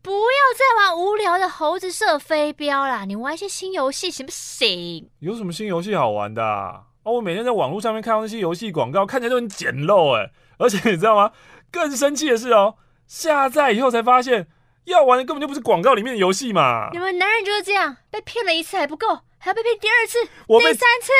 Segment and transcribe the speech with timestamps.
[0.00, 5.10] 不要再玩无聊的猴子射飞镖啦，你玩一些新游戏行不行？
[5.18, 6.84] 有什么新游戏好玩的啊？
[7.02, 11.32] 哦，我每天在网络上面看到那些游戏广告，看起来都很简陋哎，而且你知道吗？
[11.70, 12.76] 更生气的是哦，
[13.06, 14.46] 下载以后才发现，
[14.84, 16.88] 要玩的根本就不是广告里面的游戏嘛！
[16.92, 21.12] 你们男人就是这样，被骗了一次还不够，还要被骗第二次、我被第三次。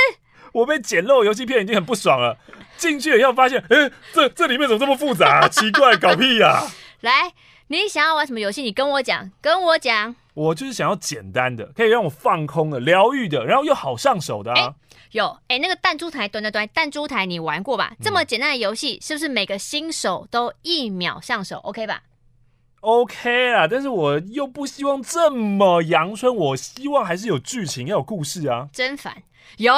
[0.52, 2.36] 我被简陋游戏骗已经很不爽了，
[2.76, 5.48] 进去以后发现，哎，这这里面怎么这么复杂啊？
[5.48, 6.62] 奇怪，搞屁呀！
[7.00, 7.32] 来，
[7.72, 8.60] 你想要玩什么游戏？
[8.60, 10.14] 你跟我讲，跟我讲。
[10.34, 14.74] 我就是想要简单的，可以让我放空的、疗愈的，然后又好上手的啊。
[15.12, 17.94] 有，哎，那个弹珠台，端端端，弹珠台你玩过吧？
[18.02, 22.02] 这么简单的游戏，是不是每个新手都一秒上手？OK 吧
[22.80, 28.68] ？OK 啦，但是我又不希望这么阳春，我希望还是有剧情，要有故事啊。
[28.70, 29.22] 真烦，
[29.56, 29.72] 有。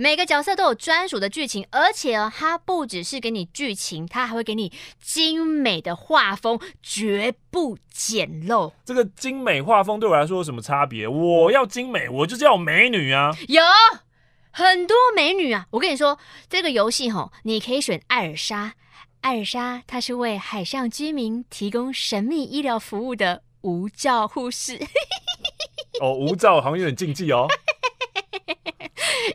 [0.00, 8.72] 每个角色都有专属的剧情，而且哦，它不只是给你剧情，它还会给你精美的画风，绝不简陋。
[8.84, 11.08] 这个精美画风对我来说有什么差别？
[11.08, 13.32] 我要精美，我就是要美女啊！
[13.48, 13.60] 有
[14.52, 15.66] 很多美女啊！
[15.70, 16.16] 我跟你说，
[16.48, 18.74] 这个游戏吼，你可以选艾尔莎。
[19.22, 24.78] 艾尔莎她是为海上居民提供神秘医疗服务的无照护士。
[26.00, 27.48] 哦，无照好像有点禁忌哦。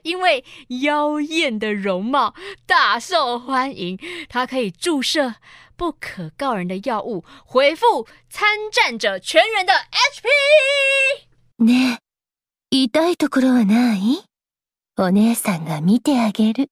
[0.03, 0.45] 因为
[0.83, 2.35] 妖艳的容貌
[2.67, 5.37] 大受欢迎，它可以注射
[5.77, 10.29] 不可告人的药物，恢复参战者全员的 HP。
[11.59, 11.99] ね
[12.71, 14.23] え、痛いところはない？
[14.97, 16.69] お姉さんが见てあげる。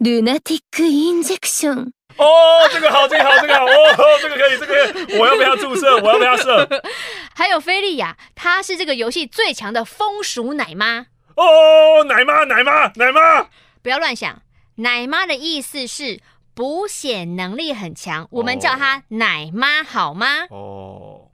[0.00, 1.92] ルナティックインジェクション。
[2.16, 5.96] 哦，这个好，这个好，这个好，哦， 这个可以，这个可以，我要不要注射？
[6.02, 6.68] 我要不要射？
[7.34, 11.06] 还有菲利亚，她是这个游戏最强的风鼠奶妈。
[11.38, 13.48] 哦，奶妈，奶妈，奶妈！
[13.82, 14.42] 不要乱想，
[14.76, 16.20] 奶妈的意思是
[16.54, 20.46] 补血能力很强，我们叫她奶妈，好吗？
[20.50, 21.30] 哦，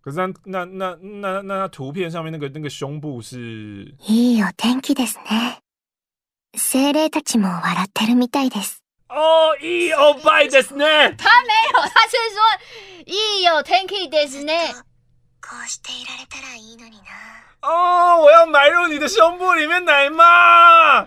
[0.00, 3.94] 可是那那那那那图片上面那个那个胸部是……
[4.00, 5.58] いいお天気ですね。
[6.54, 8.82] 精霊たちも笑ってるみたいです。
[9.08, 11.14] 哦，いいおっぱいですね。
[11.16, 12.40] 他没有，他是说
[13.06, 14.74] いいお天気ですね。
[15.40, 17.45] こうしていられたらいいのにな。
[17.62, 21.02] 哦，我要埋入你的胸部里面，奶妈！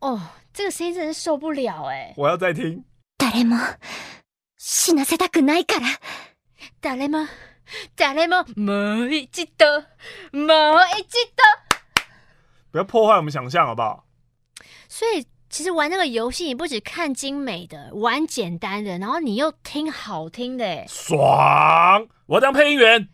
[0.00, 0.20] 哦，
[0.52, 2.12] 这个声音真的受不了哎！
[2.16, 2.84] 我要再听。
[3.18, 3.56] 谁も
[4.58, 5.86] 死なせたくないから。
[6.82, 7.28] 谁も
[7.96, 9.64] 谁ももう一度
[10.32, 11.04] もう一
[11.36, 11.42] 度。
[12.72, 14.04] 不要破坏我们想象，好不好？
[14.88, 22.08] 所以，其实玩那个游戏，你不只看精美的，玩简单的，然后你又听好听的，哎，爽！
[22.26, 23.08] 我要当配音员。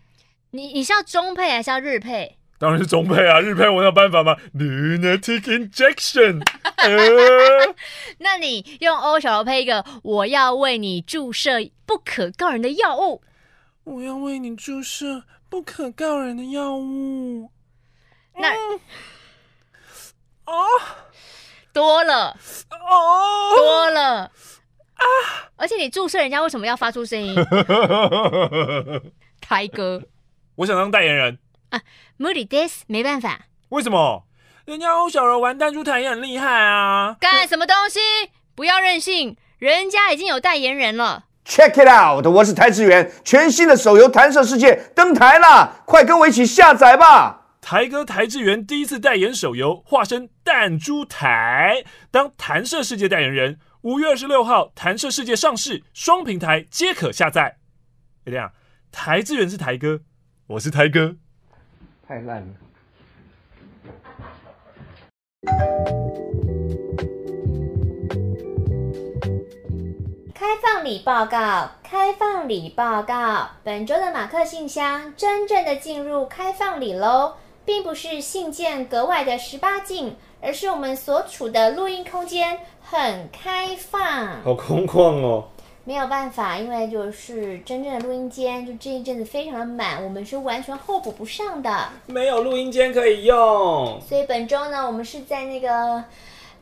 [0.50, 2.38] 你你是要中配还是要日配？
[2.61, 6.43] 当然是中配啊，日配我有办法吗？Lunatic injection，
[8.19, 11.53] 那你用欧小柔配一个，我要为你注射
[11.87, 13.23] 不可告人的药物。
[13.83, 17.49] 我要为你注射不可告人的药物。
[18.35, 18.53] 那
[20.45, 20.63] 哦，
[21.73, 22.37] 多了
[22.69, 24.29] 哦，多了啊！
[25.55, 27.35] 而且你注射人家为什么要发出声音？
[29.41, 30.03] 台哥，
[30.57, 31.39] 我想当代言人。
[31.71, 31.81] 啊，
[32.17, 33.47] 無理です，没办法。
[33.69, 34.25] 为什么？
[34.65, 37.17] 人家欧小柔玩弹珠台也很厉害啊！
[37.19, 37.99] 干什么东西？
[38.53, 41.25] 不要任性，人家已经有代言人了。
[41.43, 42.25] Check it out！
[42.27, 45.81] 我是邰智源，全新的手游《弹射世界》登台啦！
[45.85, 47.39] 快跟我一起下载吧！
[47.59, 53.59] 台哥台志源第一次代言手游，化身弹珠台，当弹射世界代言人。
[53.81, 57.57] 五月二十六号，弹射世界上市，双平台皆可下载。
[58.25, 58.51] 哎，这样，
[58.93, 60.01] 邰智源是台哥，
[60.47, 61.15] 我是台哥。
[62.11, 62.47] 太烂了！
[70.35, 73.47] 开放礼报告，开放礼报告。
[73.63, 84.41] 本周的马克信箱真正的进入开放礼喽，并不是信件格外的十八禁，而是我们所处的录音空间很开放。
[84.43, 85.47] 好空旷哦。
[85.83, 93.99] 没有办法，因为就是真正的录音间，就这一阵子非常的满，我们是完全候补不上的，没有录音间可以用。
[93.99, 96.03] 所以本周呢，我们是在那个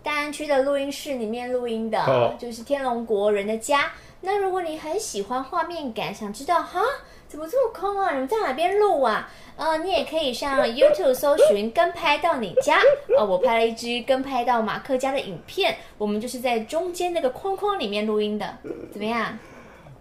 [0.01, 2.39] 大安区的录音室里面录音的，oh.
[2.39, 3.92] 就是天龙国人的家。
[4.21, 6.81] 那如果你很喜欢画面感，想知道哈，
[7.29, 8.11] 怎么这么空啊？
[8.11, 9.29] 你们在哪边录啊？
[9.55, 12.79] 呃，你也可以上 YouTube 搜寻“跟拍到你家”。
[13.15, 18.57] 呃，我拍了一支跟拍到马克家的影片，我们就是在中间那个框框里面录音的，
[18.91, 19.37] 怎么样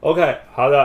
[0.01, 0.83] ？OK，好的。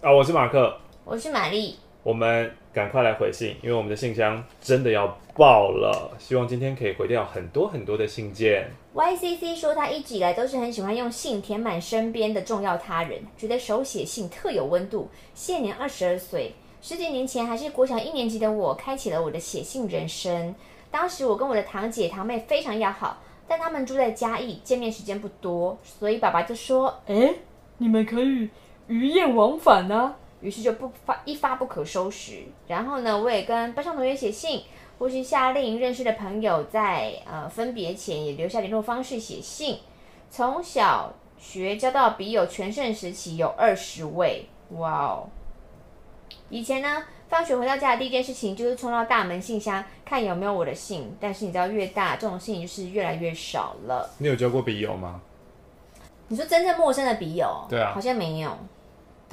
[0.00, 5.06] 啊，我是马克，我是玛丽，我们赶快来回信，因为我们的信箱真的要
[5.36, 8.68] 爆了，希望今天可以回掉很多很多的信件。
[8.92, 15.08] YCC 说他一直以来都是很喜欢用信填满身边的重要他人，觉得手写信特有温度。
[15.34, 16.54] 现年二十二岁。
[16.82, 20.54] 十几年前还是国小一年级的我，开启了我的写信人生。
[20.90, 27.36] 当时我跟我的堂姐堂妹非常要好，但他们住在嘉义，见面时间不多，所以爸爸就说：“哎，
[27.78, 28.50] 你们可以
[28.88, 32.42] 鱼雁往返啊。”于是就不发一发不可收拾。
[32.68, 34.62] 然后呢，我也跟班上同学写信，
[34.98, 39.78] 或是下令认识的朋友在呃分别前也留下联络方式写信。
[40.28, 45.26] 从小学交到笔友全盛时期有二十位，哇哦！
[46.50, 51.16] 以前呢，放学回到家的第一件事情就是冲到大门信箱看有没有我的信。
[51.18, 54.10] 但是你知道，越大这种事情就是越来越少了。
[54.18, 55.22] 你有交过笔友吗？
[56.28, 57.46] 你说真正陌生的笔友？
[57.68, 58.56] 对啊，好像没有。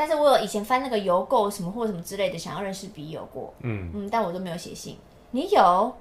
[0.01, 3.53] 但是我有以前翻那个邮购什么或什么之类的，想要认识笔友过。
[3.61, 4.97] 嗯嗯，但我都没有写信。
[5.29, 5.95] 你有？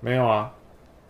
[0.00, 0.52] 没有啊。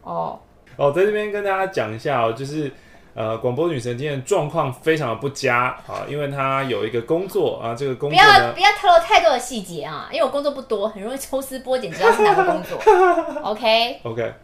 [0.02, 0.38] 哦
[0.76, 2.70] 哦，在这边跟大家讲一下哦，就是。
[3.16, 12.76] 呃，广播女神今天的状况非常的不佳啊，因为她有一个工作啊，这个工作不要不要透露太多的细节啊，因为我工作不多，很容易抽丝剥茧，知道是哪个工作。
[13.44, 14.34] OK OK，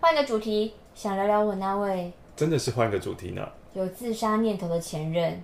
[0.00, 5.42] 换个主题，想聊聊我那位真的是换个主题呢，有自杀念头的前任，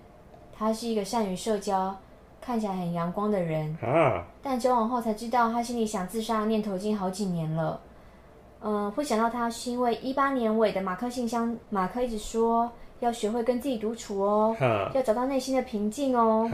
[0.56, 1.94] 他是一个善于社交、
[2.40, 7.80] 看起来很阳光的人啊，但交往后才知道，他心里想自杀的念头已经好几年了。
[8.62, 12.70] 嗯，会想到他是因为一八年尾的马克信箱，马克一直说
[13.00, 14.56] 要学会跟自己独处哦，
[14.94, 16.48] 要找到内心的平静哦。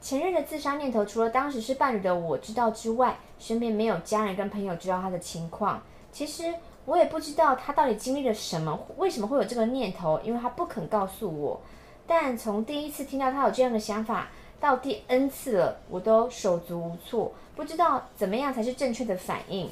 [0.00, 5.82] 前任的自杀念头，除了当时是伴侣的我知道之外，身边没有家人跟朋友知道他的情况。
[6.10, 6.54] 其实
[6.84, 11.60] 我也不知道他到底经历了什么，为什么会有这个念头，因为他不肯告诉我。
[12.08, 14.28] 但从第一次听到他有这样的想法，
[14.58, 19.70] 到第 N 次了，我都手足无措，不知道怎么样才是正确的反应。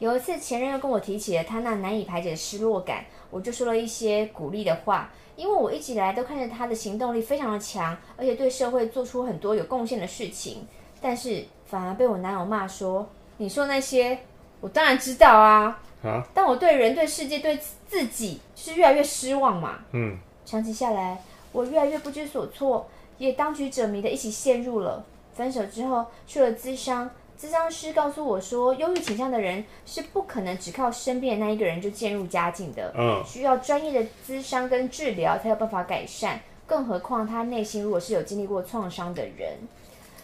[0.00, 10.66] 有一次，前任又跟我提起了他那难以排解的失落感，我就说了一些鼓励的话，因为我一直以来都看着他的行动力非常的强，而且对社会做出很多有贡献的事情，
[11.00, 13.08] 但是反而被我男友骂说
[13.38, 14.18] ：“你说那些，
[14.60, 21.22] 我当然知道啊，啊，但我对人、对世界、对自己，就是越来越失望嘛。”嗯，长期下来，
[21.52, 22.86] 我越来越不知所措，
[23.18, 25.04] 也当局者迷的一起陷入了。
[25.34, 27.10] 分手之后，去了咨商。
[27.40, 36.40] 咨商师告诉我说，忧郁倾向的人是不可能只靠身边的那一个人就渐入佳境的，嗯，需要专业的咨商跟治疗才有办法改善。
[36.68, 39.56] 更何况他内心如果是有经历过创伤的人，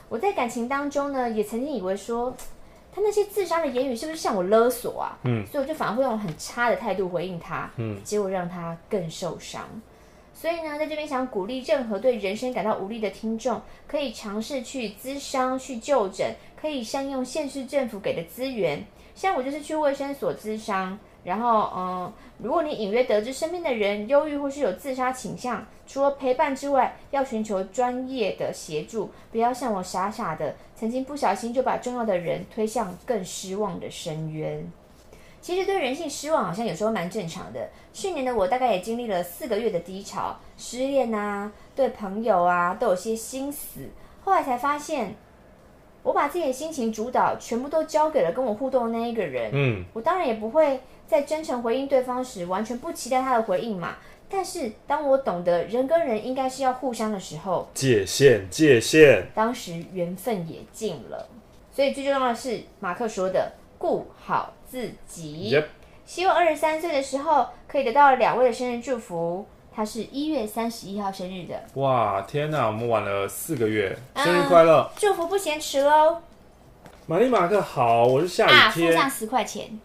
[0.08, 2.32] 我在感情当中呢，也曾经以为说，
[2.92, 5.18] 他那些自杀的言语是不是向我勒索啊？
[5.24, 9.68] 嗯，所以我就反而会用很差的态度回应他，嗯，结果让他更受伤。
[10.40, 18.86] 所以呢，在这边想鼓励任何对人生感到无力的听众，可以尝试去咨商、去就诊，可以善用县市政府给的资源。
[19.16, 34.70] 像我就是去卫生所咨商，然后嗯，如果你隐约得知身边的人忧郁或是有自杀倾向，除了陪伴之外，要寻求专业的协助，不要像我傻傻的，曾经不小心就把重要的人推向更失望的深渊。
[35.40, 37.68] 其实对人性失望好像有时候蛮正常的。
[37.92, 43.88] 去年的我大概也经历了四个月的低潮，失恋啊，对朋友啊都有些心死。
[44.24, 45.14] 后来才发现，
[46.02, 49.50] 我把自己的心情主导全部都交给了跟我互动的那一个人。
[49.52, 53.96] 嗯，我当然也不会在真诚回应对方时完全不期待他的回应嘛。
[54.28, 59.26] 但是当我懂得人跟人应该是要互相的时候，界限，界限。
[59.34, 61.26] 当时缘分也尽了。
[61.72, 64.52] 所以最重要的是马克说的，顾好。
[64.70, 65.64] 自己，Yep.
[66.04, 69.46] 希望二十三岁的时候可以得到两位的生日祝福。
[69.74, 71.62] 他是一月三十一号生日的。
[71.74, 74.90] 哇，天哪，我们晚了四个月，生日快乐！
[74.92, 76.20] 嗯，祝福不嫌迟喽。
[77.06, 78.58] 玛丽马克好，我是下雨天。
[78.58, 79.78] 啊，附上十块钱。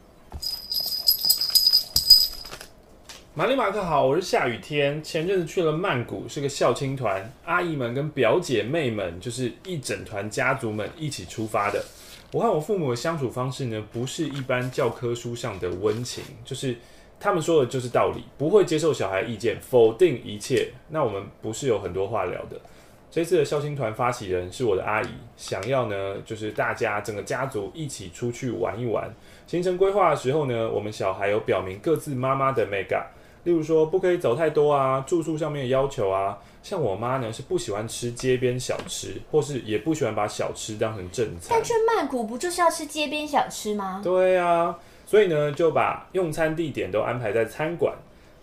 [3.36, 5.04] 玛丽马克好，我是下雨天。
[5.04, 11.84] 前阵子去了曼谷，是个校青团，阿姨们跟表姐妹们就是一整团家族们一起出发的。
[12.34, 16.75] 我和我父母的相处方式呢，不是一般教科书上的温情，就是
[17.20, 20.70] 他们说的就是道理，不会接受小孩意见，否定一切。
[20.90, 22.60] 那我们不是有很多话聊的。
[23.12, 29.13] 这次的孝心团发起人是我的阿姨，想要呢，就是大家整个家族一起出去玩一玩。
[29.46, 33.04] 行程规划的时候呢，我们小孩有表明各自妈妈的 mega，
[33.44, 36.38] 例如说不可以走太多啊，住宿上面的要求啊。
[36.62, 41.50] 像我妈呢，是不喜欢吃街边小吃，或是也不喜欢把小吃当成正餐。
[41.50, 44.00] 但去曼谷不就是要吃街边小吃吗？
[44.02, 47.94] 对啊，所以呢，就把用餐地点都安排在餐馆。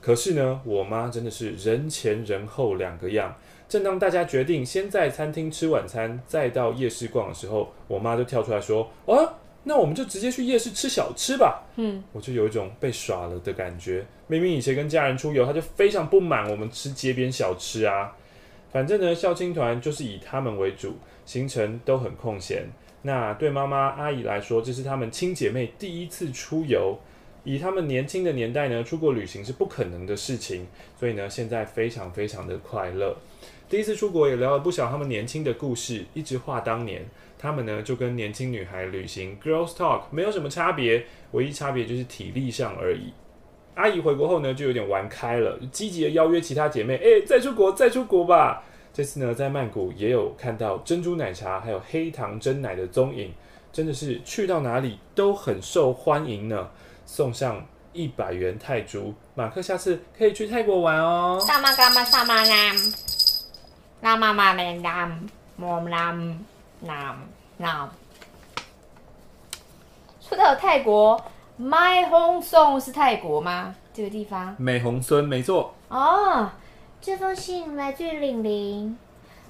[0.03, 3.35] 可是呢，我妈真的是人前人后两个样。
[3.69, 9.15] 正当大家决定先在餐厅吃晚餐，再到夜市逛的时候，我妈就跳出来说：“啊，
[9.65, 14.05] 那我们就直接去夜市吃小吃吧。”嗯，我就有一种被耍了的感觉。
[14.27, 18.17] 明明以前跟家人出游，他就非常不满我们吃街边小吃啊。
[18.73, 20.95] 反正呢，校青团就是以他们为主，
[21.27, 22.69] 行程都很空闲。
[23.03, 26.99] 那对妈妈、阿姨来说，这是她们亲姐妹第一次出游。
[27.43, 30.67] 以他们年轻的年代呢，出国旅行是不可能的事情，
[30.99, 33.17] 所以呢，现在非常非常的快乐。
[33.67, 37.03] 第一次出国也聊了不少他们年轻的故事，一直话当年，
[37.41, 43.15] 他们呢就跟年轻女孩旅行 girls talk 没有什么差别，唯一差别就是体力上而已。
[43.77, 48.63] 阿姨回国后呢，就有点玩开了，积极的邀约其他姐妹，哎，再出国，再出国吧。
[48.93, 53.33] 这次呢，在曼谷也有看到珍珠奶茶还有黑糖珍奶的踪影，
[53.73, 56.69] 真的是去到哪里都很受欢迎呢。
[57.07, 61.43] 送上一百元泰铢，马克下次可以去泰国玩哦。
[61.45, 62.23] 萨玛嘎玛萨，
[64.03, 66.39] 拉玛玛连南，摩南
[66.81, 67.17] 南
[67.59, 67.89] 南。
[70.21, 71.21] 说到泰国
[71.59, 73.75] ，My Home Song 是泰国吗？
[73.93, 74.55] 这个地方？
[74.59, 75.75] 美红村，没错。
[75.89, 76.51] 哦，
[77.01, 78.97] 这封信来自于玲玲。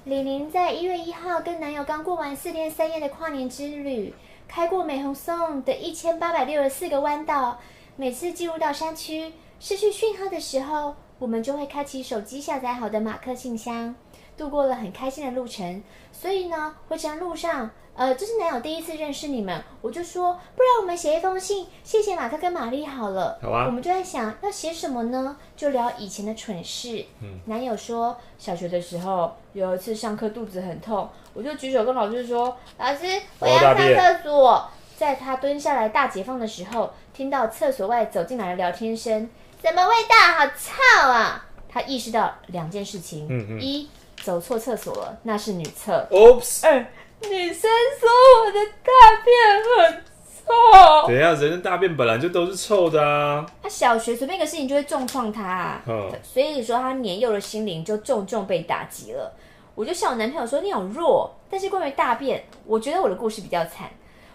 [0.05, 4.13] 玲玲在一月一号跟男友刚过完四天三夜的跨年之旅。
[4.47, 7.59] 开过美红松的一千八百六十四个弯道，
[7.95, 13.95] 每次进入到山区失去讯号的时候，我们就会开启手机下载好的马克信箱，
[14.35, 15.81] 度过了很开心的路程。
[16.21, 17.67] 所以呢，回程路上。
[17.95, 23.39] 呃，这是男友第一次认识你们，我就说，不然我们写一封信，谢谢马克跟玛丽好了。
[23.41, 23.65] 好啊。
[23.65, 25.35] 我们就在想要写什么呢？
[25.57, 27.03] 就聊以前的蠢事。
[27.23, 27.39] 嗯。
[27.47, 34.69] 男友说，小学的时候有一次上课肚子很痛，我就举手跟老师说，老师，我要上厕所。
[34.95, 39.27] 在他蹲下来大解放的时候，听到厕所外走进来的聊天声，
[39.59, 40.15] 什么味道？
[40.37, 41.47] 好臭啊！
[41.67, 43.89] 他意识到两件事情，嗯嗯，一
[44.23, 46.07] 走错厕所了，那是女厕。
[46.11, 46.67] Oops。
[46.67, 46.85] 二。
[47.29, 48.09] 女生说
[48.45, 48.91] 我的大
[49.23, 51.07] 便很臭。
[51.07, 53.45] 等一下，人的大便本来就都是臭的啊。
[53.61, 59.31] 他小学随便一个事情就会重创他，啊，嗯，所以说他年幼的心灵就重重被打击了。
[59.75, 63.89] 我就笑我男朋友说你好弱，但是关于大便，我觉得我的故事比较惨。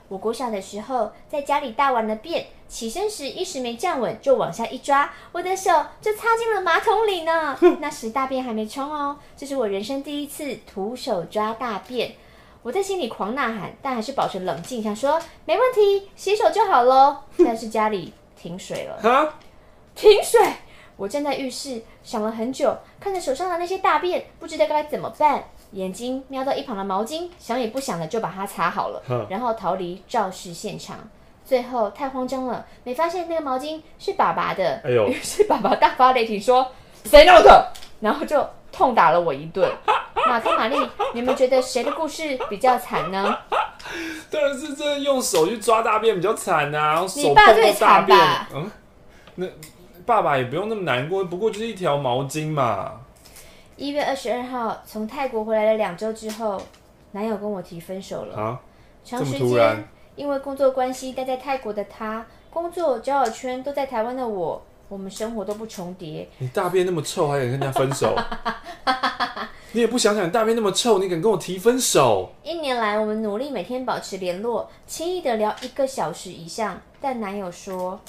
[0.09, 5.71] 我国小的时候在家里大完了便，起身时一时没站稳，就往下一抓，我的手
[6.01, 7.59] 就插进了马桶里呢。
[7.81, 12.15] 那时大便还没冲哦，这是我人生第一次徒手抓大便。
[12.63, 17.17] 我在心里狂呐喊，但还是保持冷静，想说没问题，洗手就好喽。
[17.39, 19.35] 但是家里停水了，哈，
[19.95, 20.41] 停水！
[20.97, 25.45] 我站在浴室想了很久，看着手上的那些大便，不知道该怎么办。
[25.73, 30.99] 眼睛瞄到一旁的毛巾，想也不想的就把它擦好了，然后逃离肇事现场。
[31.45, 34.81] 最后太慌张了，没发现那个毛巾是爸爸的。
[34.85, 35.07] 哎呦！
[35.07, 36.67] 于 是爸爸大发雷霆说
[37.07, 39.71] ：“谁弄的？”然后就痛打了我一顿。
[40.27, 40.77] 马克、玛丽，
[41.15, 43.39] 你们觉得谁的故事比较惨呢？
[44.29, 47.07] 当然是这用手去抓大便比较惨啊！
[47.15, 48.49] 你爸最惨吧？
[48.53, 48.69] 嗯，
[49.37, 49.47] 那
[50.05, 53.03] 爸爸也不用那么难过，不过就是一条毛巾嘛。
[53.77, 56.61] 一月二十二号从泰国回来了两周之后，
[57.13, 58.37] 男友跟我提分手了。
[58.37, 58.61] 啊？
[59.05, 64.63] 长时间因为工作关系待在泰国的他，工作交友圈都在台湾的我。
[64.89, 66.29] 我们生活都不重叠。
[66.39, 68.17] 你大便那么臭，还敢跟人家分手？
[69.73, 72.31] 你也不想想，你大便那么臭，你敢跟我提分手？
[72.45, 76.81] 一年来，我们努力每天保持联络，轻易的聊一个小时以上。
[77.01, 78.01] 但男友说，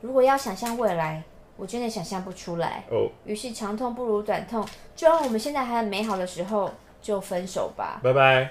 [0.00, 1.22] 如果要想象未来，
[1.58, 2.84] 我真的想象不出来。
[2.90, 3.10] 哦。
[3.26, 6.72] 于是长痛不如短痛，就让我们现在还很美好的时候
[7.02, 8.00] 就分手吧。
[8.02, 8.50] 拜拜。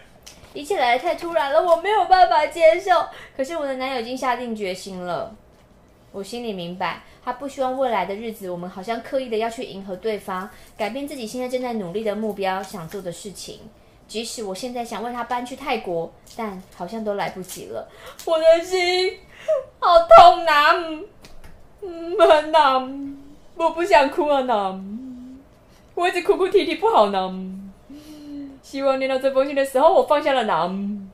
[0.53, 2.91] 一切来的太突然了，我没有办法接受。
[3.35, 5.33] 可是我的男友已经下定决心了。
[6.11, 13.59] 我心里明白，他不希望未来的日子，我们好像刻意的要去迎合对方，改变自己现在正在努力的目标，想做的事情。
[14.07, 17.87] 即使我现在想为他搬去泰国，但好像都来不及了。
[18.25, 19.19] 我的心
[19.79, 20.73] 好痛呐，
[21.81, 22.87] 嗯，很呐，
[23.55, 25.27] 我不想哭啊，难，
[25.95, 27.33] 我一直哭哭啼啼不好呢。
[28.61, 31.09] 希望念到这封信的时候，我放下了难。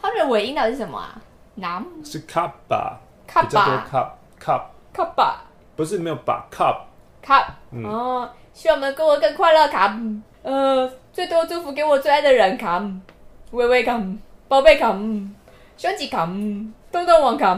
[0.00, 1.20] 他们的尾音到底是什么啊？
[1.56, 1.84] 难？
[2.04, 3.86] 是卡吧，卡吧。
[4.40, 4.62] cup
[4.94, 5.44] cup 吧，
[5.76, 6.76] 不是没有把 cup
[7.24, 7.44] cup
[7.84, 9.96] 哦，希望我们跟我更快乐卡，
[10.42, 12.80] 呃，最多祝福给我最爱的人卡，
[13.50, 14.00] 微微卡，
[14.46, 14.92] 宝贝卡，
[15.76, 16.24] 兄弟卡，
[16.90, 17.56] 东东王卡，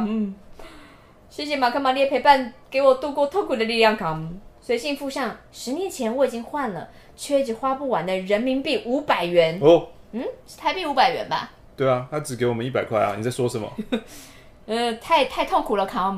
[1.30, 4.20] 谢谢马克玛丽的陪伴，给我度过痛苦的力量卡。
[4.60, 11.52] 随信附上，十年前我已经换了，却一直花不完的人民币五百元哦，嗯，是台币五百元吧？
[11.76, 13.72] 对啊，他只给我们一百块啊，你在说什么？
[14.66, 16.12] 呃，太太痛苦了卡。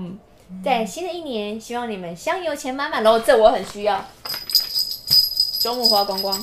[0.65, 3.21] 在新的一年，希望你们香油钱满满喽！
[3.21, 4.03] 这我很需要。
[5.61, 6.35] 周末花光光。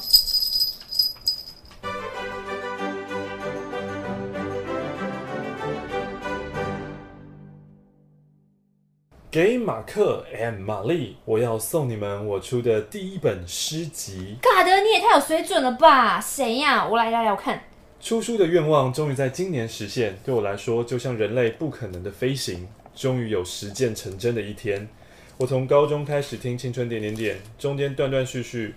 [9.31, 14.36] 给马克 and 玛丽，我要送你们我出的第一本诗集。
[14.41, 16.19] 嘎德，你也太有水准了吧？
[16.19, 16.88] 谁呀？
[16.88, 17.62] 我来聊聊，看
[18.01, 24.89] 出书的愿望终于在今年实现，对我来说就像人类不可能的飞行，终于有实践成真的一天。
[25.38, 28.74] 我从高中开始听《青春点点点》，中间断断续续，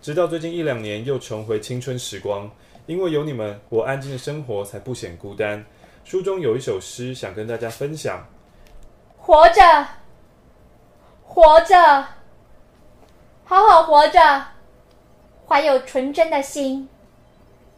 [0.00, 2.48] 直到最近一两年又重回青春时光。
[2.86, 5.66] 因为有你们，我安静的生活才不显孤单。
[6.04, 8.24] 书中有一首诗想跟大家分享：
[9.28, 9.86] 活着，
[11.22, 11.76] 活着，
[13.44, 14.42] 好好活着，
[15.46, 16.88] 怀有纯真的心。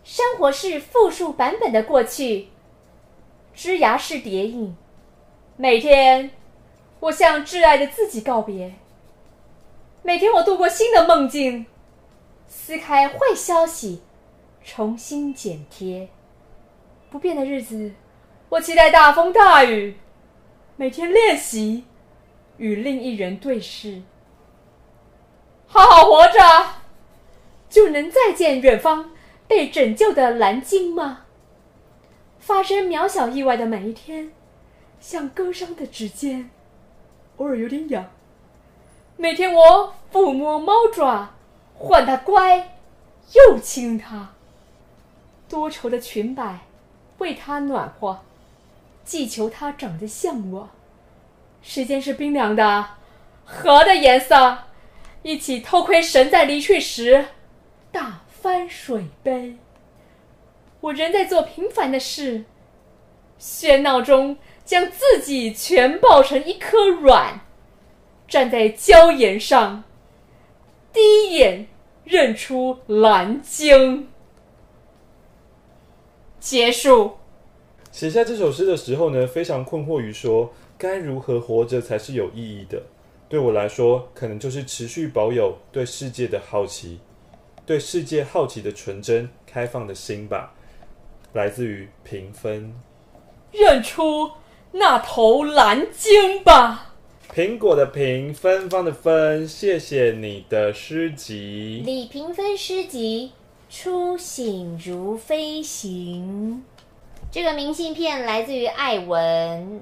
[0.04, 2.50] 生活是复数版本的过去，
[3.52, 4.76] 枝芽是叠影。
[5.56, 6.30] 每天，
[7.00, 8.72] 我向挚爱的自己告别。
[10.04, 11.66] 每天，我度过新的梦境，
[12.46, 14.04] 撕开坏消息，
[14.62, 16.08] 重新剪贴。
[17.10, 17.92] 不变的日子，
[18.50, 19.98] 我期待大风大雨。
[20.80, 21.84] 每天练习，
[22.56, 24.00] 与另一人对视。
[25.66, 26.40] 好好活着，
[27.68, 29.10] 就能再见远方。
[29.46, 31.26] 被拯救的蓝鲸吗？
[32.38, 34.32] 发生渺小意外的每一天，
[34.98, 36.48] 像割伤的指尖，
[37.36, 38.10] 偶尔有点痒。
[39.18, 41.34] 每天我抚摸猫爪，
[41.74, 42.78] 唤它乖，
[43.34, 44.30] 又亲它。
[45.46, 46.60] 多愁的裙摆
[47.18, 48.20] 为它暖和，
[49.04, 50.70] 祈求它长得像我。
[51.62, 52.86] 时间是冰凉的，
[53.44, 54.58] 河的颜色，
[55.22, 57.26] 一起偷窥神在离去时
[57.92, 58.20] 大。
[58.42, 59.58] 翻水杯，
[60.80, 62.46] 我仍在做平凡的事，
[63.38, 67.40] 喧闹中将自己全抱成一颗卵，
[68.26, 69.84] 站在礁岩上，
[70.90, 71.68] 第一眼
[72.04, 74.08] 认出蓝鲸。
[76.38, 77.19] 结束。
[77.92, 82.82] 写下这首诗的时候呢，非常困惑于说该如何活着才是有意义的。
[83.28, 87.00] 对我来说，可能就是持续保有对世界的好奇。
[87.66, 90.54] 对世界好奇的纯真、开放的心吧，
[91.32, 92.74] 来自于评分。
[93.52, 94.30] 认出
[94.72, 96.94] 那头蓝鲸吧。
[97.32, 101.82] 苹果的苹，芬芳的芬，谢谢你的诗集。
[101.86, 103.30] 李评分诗集
[103.82, 106.64] 《初醒如飞行》。
[107.32, 109.80] 这个明信片来自于艾文。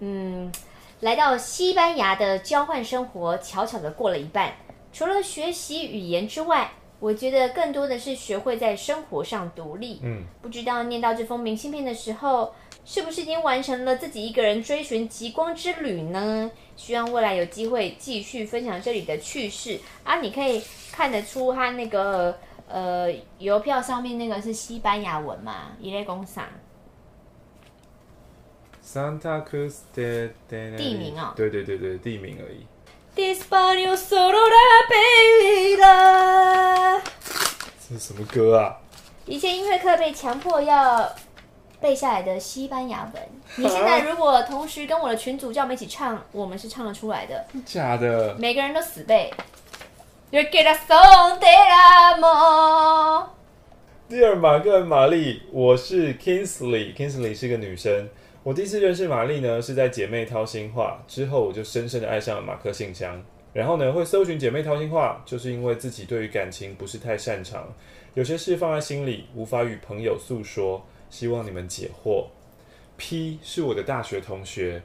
[0.00, 0.52] 嗯，
[1.00, 4.52] 来到西班牙的交换生活，巧巧的过了一半。
[4.92, 10.00] 除了学习语言之外，我觉得更多的是学会在生活上独立。
[10.02, 12.52] 嗯，不知道念到这封明信片的时候，
[12.84, 16.50] 是不是已经完成了自己一个人追寻极光之旅呢？
[16.76, 20.20] 希望未来有机会继续分享这里的趣事啊！
[20.20, 22.36] 你可以看得出他那个
[22.68, 25.68] 呃邮票上面那个是西班牙文嘛？
[25.80, 26.44] 伊雷公桑。
[28.92, 32.66] Santa Cruz de 地名啊，对对对对，地名而已。
[33.16, 33.32] 这
[37.94, 38.76] 是什么歌啊？
[39.24, 41.10] 以前音乐课被强迫要
[41.80, 43.22] 背下来的西班牙文。
[43.56, 47.46] 你现在如果同时跟我的群主叫我们一起唱，我们是唱得出来的。
[47.64, 48.34] 假的？
[48.34, 49.32] 每个人都死背。
[50.30, 51.46] Yo quiero son de
[52.18, 53.24] amor。
[54.10, 58.10] Dear 马克玛丽，我是 Kingsley，Kingsley 是个女生。
[58.44, 63.22] 我第一次认识玛丽呢，是在姐妹掏心话之后，我就深深的爱上了马克信箱。
[63.52, 67.68] 然后呢，会搜寻姐妹掏心话，就是因为自己对于感情不是太擅长，
[68.14, 72.24] 有些事放在心里无法与朋友诉说，希望你们解惑。
[72.96, 74.82] P 是我的大学同学，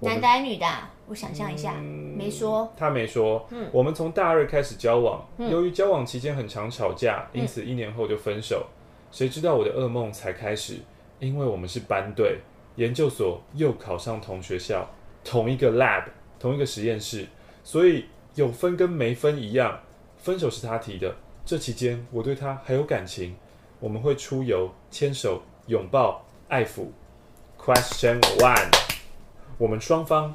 [0.00, 0.66] 男的还是女的？
[1.06, 2.72] 我想象一下，嗯、没说。
[2.76, 3.46] 他没说。
[3.50, 8.66] 嗯，我们从大二开始交往，嗯、由于交往期间很常吵架，因此一年后就分手。
[9.12, 10.78] 谁知道我的噩梦才开始，
[11.20, 12.38] 因为我们是班对。
[12.76, 14.88] 研究所又考上同学校，
[15.24, 16.04] 同一个 lab，
[16.38, 17.26] 同一个实验室，
[17.64, 19.80] 所以有分跟没分一样。
[20.18, 23.36] 分手是他提的，这期间我对他还有感情，
[23.80, 26.86] 我们会出游、牵手、拥抱、爱抚。
[27.58, 28.70] Question one，
[29.58, 30.34] 我们双方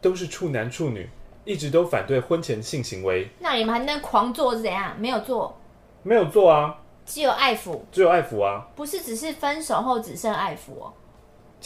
[0.00, 1.08] 都是处男处女，
[1.44, 3.28] 一直都反对婚前性行为。
[3.38, 4.98] 那你们还能狂做是怎样？
[4.98, 5.56] 没有做，
[6.02, 10.92] 没有做啊，只有爱抚，只有爱抚啊，不是只是分手后只剩爱抚哦。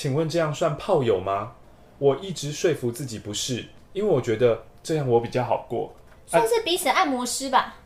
[0.01, 1.53] 请问这样算炮友吗？
[1.99, 5.93] 我一直说服自己不是，因为我觉得这样我比较好过。
[6.25, 7.59] 算是彼此按摩师吧。
[7.59, 7.77] 啊，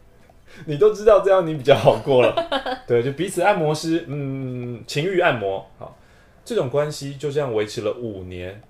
[0.64, 2.32] 你都知道这样你比较好过了。
[2.86, 5.66] 对，就彼此按摩师，嗯，情欲按摩。
[5.76, 5.96] 好，
[6.44, 8.62] 这种关系就这样维持了五年。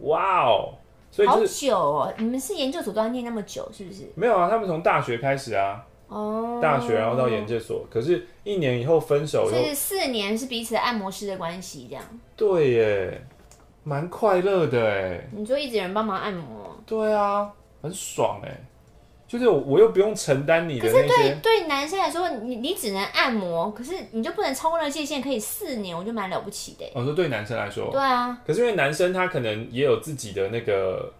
[0.00, 0.72] 哇哦，
[1.10, 2.14] 所以，就是，好久哦！
[2.16, 4.10] 你们是研究所都要念那么久，是不是？
[4.14, 5.84] 没有啊，他们从大学开始啊。
[6.08, 12.02] 哦，大学然后到研究所，可是一年以后分手，就是四年是彼此按摩师的关系，这样。
[12.36, 13.26] 对耶，
[13.82, 15.28] 蛮快乐的哎。
[15.32, 16.76] 你说一直有人帮忙按摩？
[16.84, 17.50] 对啊，
[17.82, 18.54] 很爽哎。
[19.28, 21.02] 就是我又不用承担你的那些。
[21.02, 26.88] 可是对对男生来说，你你只能按摩，可是你就不能超过那个界限，可以四年，我觉得蛮了不起的。
[26.94, 28.40] 我说对男生来说，对啊。
[28.46, 31.12] 可是因为男生他可能也有自己的那个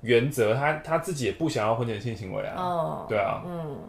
[0.00, 2.54] 原则，他他自己也不想要婚前性行为啊。
[2.56, 3.06] 哦。
[3.06, 3.42] 对啊。
[3.46, 3.80] 嗯。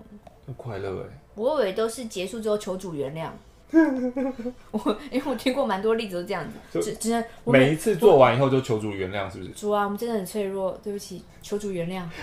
[0.45, 1.19] 很快乐哎。
[1.35, 3.29] 我以为都是结束之后求主原谅。
[4.71, 9.49] 我因为我听过蛮多例子都这样子，只只能每一次做完以后就求主原谅，是不是？
[9.51, 12.03] 主啊，我们真的很脆弱，对不起，求主原谅。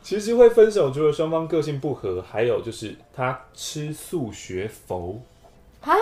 [0.00, 5.20] 其实会分手，除了双方个性不合，还有就是他吃素学佛
[5.80, 5.92] 啊？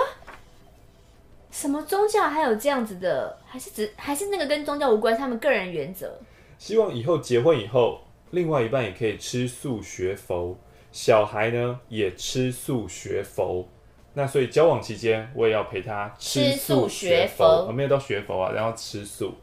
[1.50, 3.38] 什么宗教还有这样子的？
[3.46, 5.16] 还是只还是那个跟宗教无关？
[5.16, 6.20] 他们个人原则。
[6.58, 8.02] 希望以后结婚以后，
[8.32, 10.58] 另外一半也可以吃素学佛，
[10.94, 13.66] 小孩呢也吃素学佛。
[14.12, 17.66] 那所以交往期间，我也要陪他吃素学佛。
[17.66, 19.34] 我没有到学佛啊，然后吃素。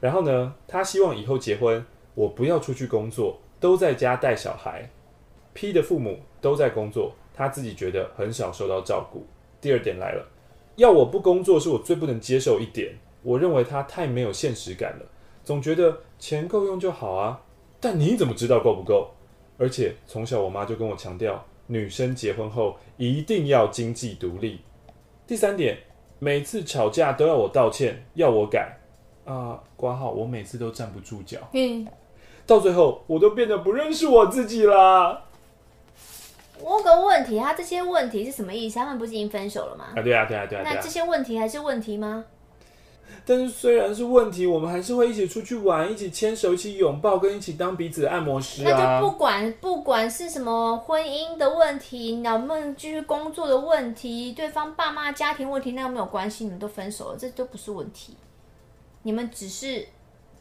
[0.00, 3.38] 然后呢，他希望以后结婚，我不要出去工作。
[3.60, 4.90] 都在家带小孩
[5.54, 9.24] ，P 的父母都在工作，他自己觉得很少受到照顾。
[9.60, 10.26] 第二点来了，
[10.74, 12.94] 要我不工作是我最不能接受一点。
[13.22, 15.04] 我认为他太没有现实感了，
[15.44, 17.42] 总觉得钱够用就好啊。
[17.78, 19.14] 但你怎么知道够不够？
[19.60, 24.62] 而且从小我妈就跟我强调，女生结婚后一定要经济独立。
[25.26, 25.76] 第三点，
[26.18, 28.78] 每次吵架都要我道歉，要我改
[29.26, 31.38] 啊，挂号，我每次都站不住脚。
[31.52, 31.86] 嗯。
[32.46, 35.24] 到最后，我都变得不认识我自己了。
[36.58, 38.78] 我有个问题，他这些问题是什么意思？
[38.78, 39.92] 他们不是已经分手了吗？
[39.94, 40.62] 啊，对啊，对啊，对啊。
[40.64, 42.24] 那这些问题还是问题吗？
[43.24, 48.70] 但是虽然是问题，我们还是会一起出去玩，一起牵手，一起拥抱，跟一起当彼此的按摩师啊。
[48.70, 58.16] 那就不管不管是什么婚姻的问题，能不能继续工作的问题，对方爸妈家庭问题，那个没有关系，你们都分手了，这都不是问题。
[59.02, 59.86] 你们只是。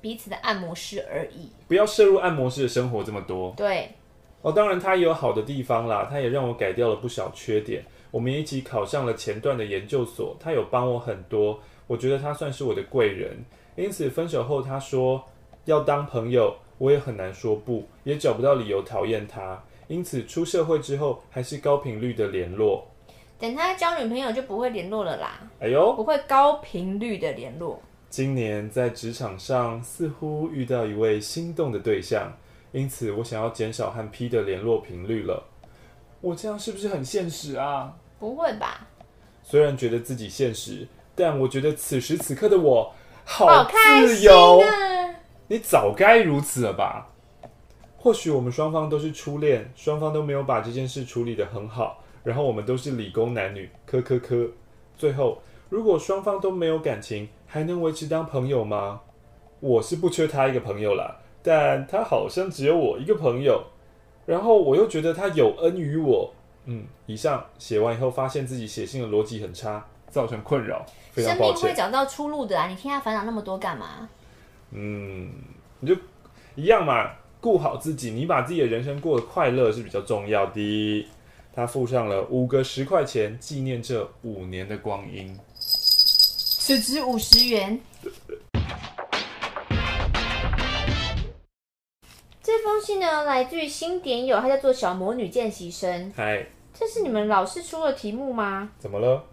[0.02, 3.54] 彼此的按摩师而已，不要涉入按摩师的生活这么多。
[3.58, 3.92] 对，
[4.42, 7.84] 哦，当然他也有好的地方啦，他也让我改掉了不少缺点。
[8.10, 13.44] 我们一起考上了前段的研究所，他有帮我很多，我觉得他算是我的贵人。
[13.76, 15.24] 因此分手后，他说
[15.66, 19.60] 要当朋友，我也很难说不，也找不到理由讨厌他。
[19.88, 22.88] 因此出社会之后，还是高频率的联络。
[23.40, 25.42] 等他交女朋友就不会联络了啦。
[25.60, 27.82] 哎呦，不会高频率的联络。
[28.10, 32.32] 今年在职场上似乎遇到一位心动的对象，
[32.72, 35.44] 因此我想要减少和 P 的联络频率了。
[36.22, 37.96] 我这样是不是很现实啊？
[38.20, 38.88] 不会吧？
[39.42, 40.88] 虽然觉得自己现实，
[41.20, 42.94] 但我觉得此时此刻的我
[43.26, 44.62] 好自由。
[44.62, 44.66] 啊、
[45.50, 47.10] 你早该如此了吧？
[47.98, 54.48] 或许我们双方都是初恋，双方都没有把这件事处理得很好，然后我们都是理工男女，科科科。
[54.96, 59.02] 最后，如果双方都没有感情，还能维持当朋友吗？
[59.60, 63.62] 我是不缺他一个朋友啦，但他好像只有我一个朋友，
[64.26, 66.34] 然后我又觉得他有恩于我。
[66.64, 71.56] 嗯，以上写完以后，发现自己写信的逻辑很差，造成困扰，非常抱歉。
[71.56, 72.68] 生命会找到出路的啊！
[72.68, 74.08] 你听他烦恼那么多干嘛？
[74.72, 75.32] 嗯，
[75.80, 75.96] 你就
[76.56, 81.08] 一样嘛，顾好自己，你把自己的人生过得快乐是比较重要的。
[81.54, 85.38] 他附上了五个十块钱，纪念这五年的光阴。
[85.58, 87.82] 此值五十元。
[92.42, 96.14] 这封信呢，来自于新点友，他叫做小魔女见习生。
[96.16, 98.70] 嗨，这是你们老师出的题目吗？
[98.80, 99.24] 怎么了？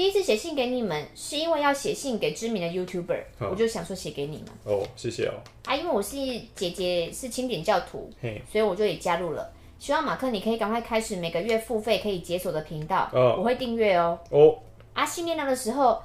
[0.00, 4.46] 第一次写信给你们，是因为要写信给知名的 YouTuber，我就想说写给你们。
[4.64, 5.34] 哦，谢谢哦。
[5.66, 6.16] 啊，因为我是
[6.56, 8.10] 姐姐，是清点教徒，
[8.50, 9.52] 所以我就也加入了。
[9.78, 14.18] 希望马克你可以赶快开始每个月付费可以解锁的频道，我会订阅哦。
[14.30, 14.56] 哦，
[14.94, 16.00] 啊，新年的时候。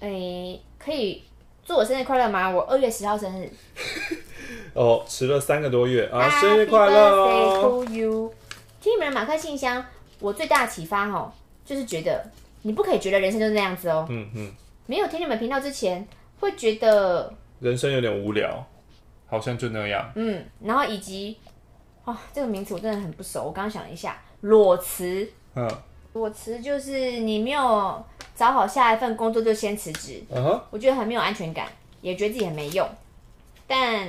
[0.00, 1.22] 诶、欸，可以
[1.64, 2.50] 祝我生日快乐吗？
[2.50, 3.48] 我二月十号生日。
[4.74, 6.28] 哦，迟了三个多月啊！
[6.40, 8.34] 生日快乐哦！To you，
[8.80, 9.86] 听你们的马克信箱，
[10.18, 11.32] 我最大的启发哦，
[11.64, 12.28] 就是觉得
[12.66, 14.04] 你不可以觉得人生就是那样子哦。
[14.10, 14.52] 嗯嗯。
[14.86, 16.06] 没有听你们频道之前，
[16.40, 18.66] 会觉得人生有点无聊，
[19.26, 20.10] 好像就那样。
[20.16, 21.38] 嗯，然后以及，
[22.04, 23.44] 哦，这个名词我真的很不熟。
[23.44, 25.28] 我刚刚想了一下，裸辞。
[25.54, 25.70] 嗯。
[26.12, 28.04] 裸辞就是你没有。
[28.34, 31.68] 找好下一份工作就先辞职嗯哼我觉得很没有安全感，
[32.02, 32.86] 也觉得自己很没用。
[33.66, 34.06] 但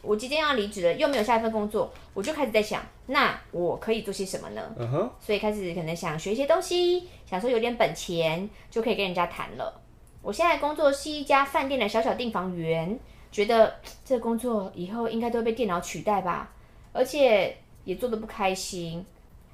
[0.00, 9.80] 我即将要离职了，又没有下一份工作，我就开始在想，那我可以做些什么呢嗯哼所以开始可能想学一些东西，想说有点本钱就可以跟人家谈了。
[10.22, 12.98] 我现在工作是一家饭店的小小订房员，
[13.30, 16.52] 觉得这工作以后应该都会被电脑取代吧，
[16.92, 19.04] 而且也做得不开心，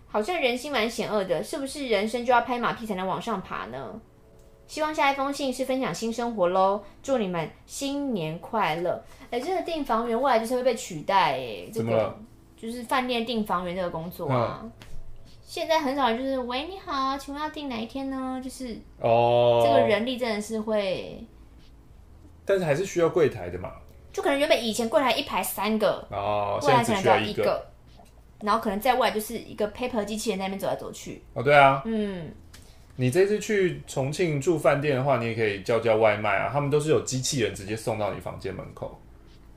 [0.06, 4.00] 好像人心蛮险恶的，是不是人生就要拍马屁才能往上爬呢？
[4.68, 9.02] 希望下一封信是分享新生活喽，祝你们新年快乐。
[9.30, 12.16] 哎，真的订房员未来就是会被取代哎，这个
[12.56, 14.60] 就是饭店订房员这个工作啊。
[14.62, 14.70] 嗯、
[15.50, 18.40] 现在很少就是喂你好，请问要订哪一天呢？
[18.40, 21.26] 就是哦，这个人力真的是会，
[22.44, 23.72] 但是还是需要柜台的嘛。
[24.12, 27.66] 就可能原本以前柜台一排三个哦，现在只需要一个，
[28.42, 31.20] 然后可能在外就是一个 paper 机器人在那边走来走去。
[31.34, 32.30] 哦，对啊，嗯。
[32.94, 38.96] 你这次去重庆住饭店的话，你也可以叫叫外卖啊，他们都是有机器人直接送到你房间门口。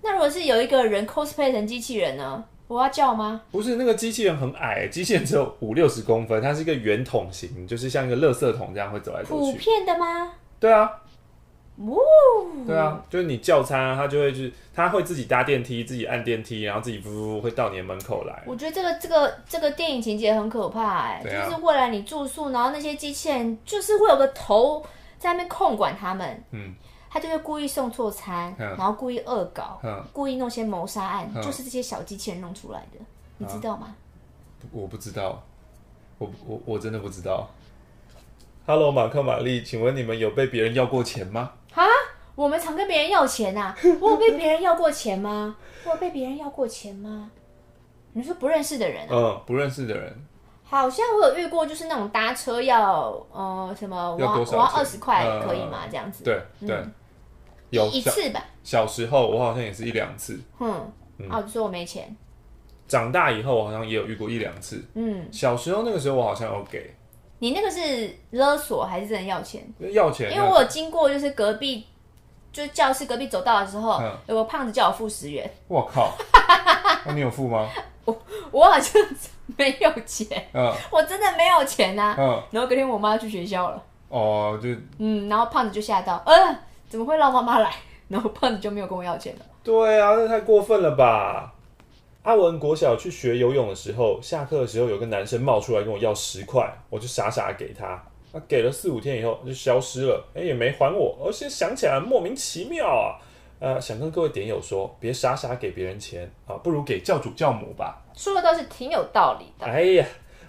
[0.02, 2.44] 那如果是有一个人 cosplay 成机器人呢？
[2.68, 3.42] 我要叫吗？
[3.52, 9.52] 不是，那个机器人很矮，机器人只有五六十公分，它是一个圆筒型，就是像一个垃圾桶这样会走来走去。
[9.52, 10.34] 普遍的吗？
[10.60, 10.90] 对啊。
[11.76, 11.98] 哦，
[12.68, 18.44] 对啊，就是你叫餐啊，他就会就是他会自己搭电梯，自己按电梯，然后自己呜会到你的门口来。
[18.46, 24.86] 我觉得这个这个这个电影情节很可怕哎、就是未来你住宿，然后那些机器人就是会有个头
[25.18, 26.76] 在那边控管他们，嗯，
[27.14, 32.98] 他就是故意送错餐，嗯、然后故意恶搞，嗯、故意弄些谋杀案，嗯、就是这些小机器人弄出来的，
[33.38, 33.86] 你知道吗？
[33.86, 33.96] 啊、
[34.72, 35.44] 我不知道，
[36.18, 37.48] 我我我真的不知道。
[38.66, 41.52] Hello，马克玛丽，请问你们有被别人要过钱吗？
[41.76, 41.84] 啊！
[42.34, 45.56] 我们常跟别人要钱呐、啊， 我有被别人要过钱吗？
[45.86, 47.30] 我有被别人要过钱吗？
[48.14, 49.10] 你说不认识的人啊？
[49.12, 50.12] 嗯，不认识的人。
[50.64, 55.82] 好像我有遇过，就是那种搭车要呃什么，我要我要二十块可以吗？
[55.92, 56.24] 这样子。
[56.24, 56.84] 对对，
[57.74, 58.44] 有一次吧。
[58.64, 60.40] 小时候我好像也是一两次。
[60.60, 60.92] 嗯，
[61.30, 62.16] 哦，就说我没钱。
[62.88, 64.84] 长大以后我好像也有遇过一两次。
[64.94, 66.94] 嗯，小时候那个时候我好像有给。
[67.40, 69.62] 你那个是勒索还是真的要钱？
[69.92, 71.86] 要钱，因为我有经过，就是隔壁，
[72.54, 75.50] 就是教室隔壁走道的时候，嗯、有个胖子叫我付十元。
[75.68, 76.14] 我靠！
[77.06, 77.68] 那你有付吗？
[78.06, 78.18] 我
[78.52, 79.02] 我好像
[79.58, 82.16] 没有钱，嗯，我真的没有钱啊。
[82.18, 83.84] 嗯，然后隔天我妈去学校了。
[84.10, 86.60] 哦，就嗯，然后胖子就吓到，呃，
[86.94, 87.74] 怎么会让妈妈来？
[88.08, 89.46] 然后胖子就没有跟我要钱了。
[89.64, 91.52] 对啊，那太过分了吧！
[92.22, 98.00] 阿文国小去学游泳的时候，下课的时候有个男生冒出来跟我要十块，我就傻傻给他。
[98.32, 101.18] 他给了四五天以后就消失了，哎，也没还我。
[101.26, 103.18] 而且想起来莫名其妙啊。
[103.60, 108.00] 呃，想跟各位点友说，别傻傻给别人钱啊，不如给教主教母吧。
[108.14, 109.66] 说的倒是挺有道理的。
[109.66, 110.06] 哎呀，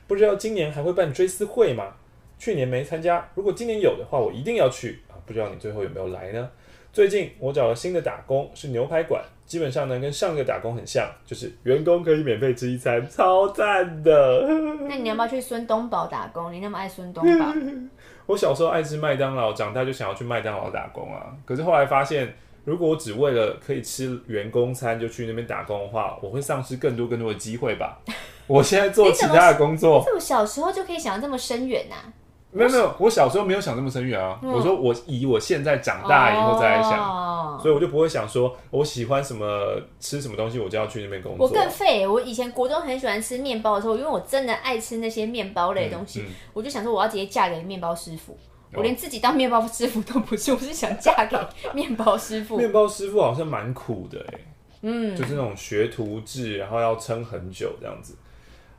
[0.06, 1.94] 不知道今年还会办追思会吗？
[2.38, 5.03] 去年没参加，如果今年有的话，我一定要去啊。
[5.26, 6.48] 不知道你最后有没有来呢？
[6.92, 9.22] 最近我找了新的打工，是牛排馆。
[9.44, 14.46] 基本上呢，跟上个打工很像，就是员工可以免费吃一餐，超赞的。
[14.88, 16.50] 那你要不要去孙东宝打工？
[16.52, 17.52] 你那么爱孙东宝？
[18.26, 21.36] 我小时候爱吃麦当劳，长大就想要去麦当劳打工啊。
[21.44, 22.34] 可是后来发现，
[22.64, 28.00] 如果我只为了可以吃员工餐就去那边打工的话，我会丧失更多更多的机会吧。
[28.46, 32.12] 我现在做其他的工作，这么小时候就可以想得这么深远呐、啊？
[32.54, 34.38] 没有没有，我小时候没有想这么深远啊。
[34.42, 41.46] 嗯、我说我以我现在长大以后再来想，哦、所以我就不会想说我喜欢什么吃什么东西，我就要去那边工作。
[41.46, 48.32] 我更废，我以前国中很喜欢吃面包的时候，因为我真的爱吃那些面包类的东西，嗯嗯、我就想说我要直接嫁给面包师傅。
[48.32, 51.36] 哦、我连自己当面包师傅都不是，我是想嫁给
[51.72, 52.56] 面包师傅。
[52.56, 54.38] 面包师傅好像蛮苦的哎，
[54.82, 58.16] 嗯，就是那种学徒制，然后要撑很久这样子。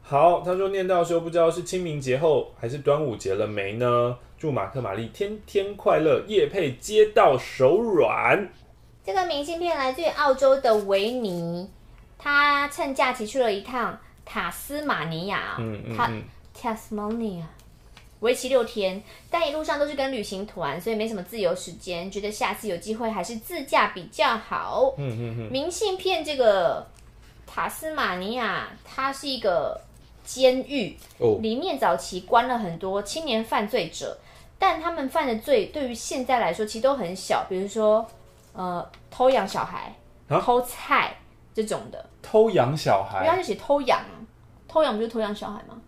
[0.08, 4.16] 好，他说念到说不知道是清明节后还是端午节了没呢？
[4.38, 8.48] 祝马克玛丽天天快乐，夜配接到手软。
[9.04, 11.68] 这个明信片来自于澳洲的维尼，
[12.20, 16.24] 他趁假期去了一趟塔斯马尼亚，嗯嗯，嗯
[16.56, 17.42] Tasmania，
[18.20, 24.94] 为期六天，但一路上都是跟旅行团，所以没什么自由时间，觉得下次有机会还是自驾比较好。
[25.00, 26.86] 嗯嗯嗯，明信片这个
[27.48, 29.82] 塔斯马尼亚，它是一个。
[30.26, 30.98] 监狱
[31.42, 34.18] 里面早期关了很多青年犯罪者，
[34.60, 38.06] 但他们犯的罪对于现在来说其实都很小，比如说
[38.54, 39.96] 呃偷养小孩、
[40.28, 41.16] 啊、偷菜
[41.54, 42.06] 这种的。
[42.22, 44.04] 偷养小孩，不要就写偷养，
[44.68, 45.80] 偷养不就偷养小孩吗？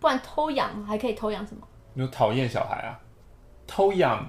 [0.00, 1.66] 不然偷养还可以偷养什么？
[1.94, 3.00] 你说讨厌小孩啊？
[3.66, 4.28] 偷养，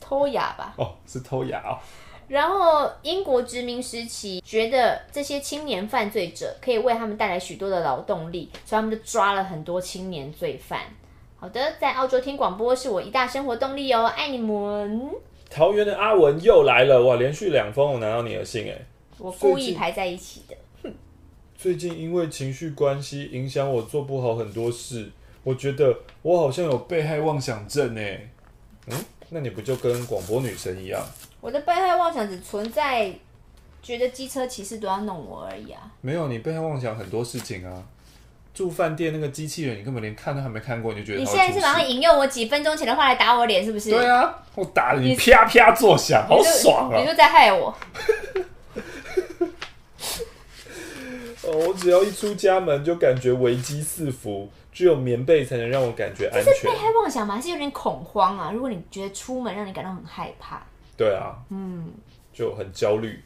[0.00, 0.74] 偷牙吧？
[0.76, 1.78] 哦，是偷牙哦。
[2.28, 10.80] 然后，英国殖民时期觉得这些青年犯罪者可以为他们带来许多的劳动力，所以他们就抓了很多青年罪犯。
[11.36, 15.10] 好的，在澳洲听广播是我一大生活动力哦，爱你们。
[15.48, 17.16] 桃园的阿文又来了哇！
[17.16, 18.76] 连续两封我拿到你的信哎，
[19.16, 20.54] 我故意排在一起的。
[20.82, 20.94] 最近，哼
[21.56, 25.10] 最近因为情绪关系影响我做不好很多事，
[25.44, 28.28] 我觉得我好像有被害妄想症哎。
[28.88, 28.96] 嗯，
[29.30, 31.02] 那你不就跟广播女神一样？
[31.40, 33.12] 我的被害妄想只存在
[33.82, 35.80] 觉得机车骑士都要弄我而已啊！
[36.00, 37.82] 没有，你被害妄想很多事情啊。
[38.52, 43.90] 住饭店那个机器人，你根本连看都还没看过，你就觉得你现在是马上引用我几分钟前的话来打我脸，是不是？
[43.90, 46.98] 对啊，我打得你啪啪作响，好爽啊！
[46.98, 47.72] 你就在害我。
[51.44, 56.44] 哦，我只要一出家门就感觉危机四伏，只有棉被才能让我感觉安全。
[56.44, 57.36] 这是被害妄想吗？
[57.36, 58.50] 还是有点恐慌啊？
[58.52, 60.60] 如果你觉得出门让你感到很害怕，
[60.98, 61.90] 对啊，嗯，
[62.30, 63.18] 就很焦虑。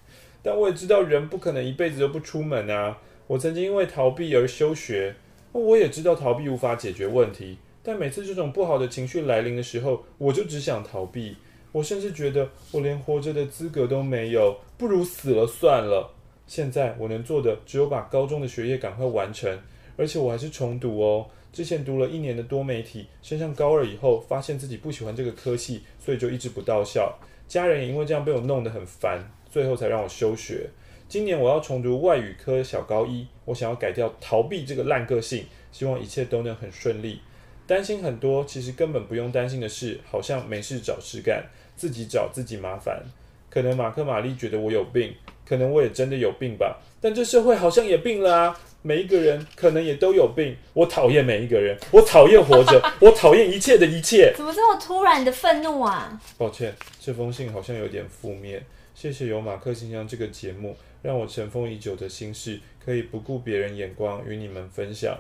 [0.43, 2.99] 但我也知道人不可能一辈子都不出门啊。
[3.27, 5.17] 我曾经因为逃避而休学。
[5.53, 11.37] 我也知道逃避无法解决问题，但每次这种不好的情绪来临的时候，我就只想逃避。
[11.73, 16.15] 我甚至觉得我连活着的资格都没有，不如死了算了。
[16.47, 19.59] 现在我能做的只有把高中的学业赶快完成，
[19.99, 21.27] 而且我还是重读哦。
[21.53, 27.19] 之前读了一年的多媒体，升上高二以后，发现自己不喜欢这个科系，所以就一直不到校。
[27.53, 30.71] 家人也因为这样被我弄得很烦，最后才让我休学。
[31.07, 37.21] 今年我要重读外语科小高一，我想要改掉逃避这个烂个性，希望一切都能很顺利。
[37.67, 41.45] 担心很多，其实根本不用担心的事，好像没事找事干，
[41.77, 43.03] 自己找自己麻烦。
[43.51, 46.81] 可能马克玛丽觉得我有病，可能我也真的有病吧。
[47.03, 50.57] 但这社会好像也病了啊，每一个人可能也都有病。
[50.75, 54.33] 我讨厌每一个人，我讨厌活着， 我讨厌一切的一切。
[54.37, 56.21] 怎么这么突然的愤怒啊？
[56.37, 58.64] 抱歉，这封信好像有点负面。
[58.95, 60.77] 谢谢有马克信箱这个节目。
[61.03, 65.16] 让我尘封已久的心事可以不顾别人眼光与你们分享。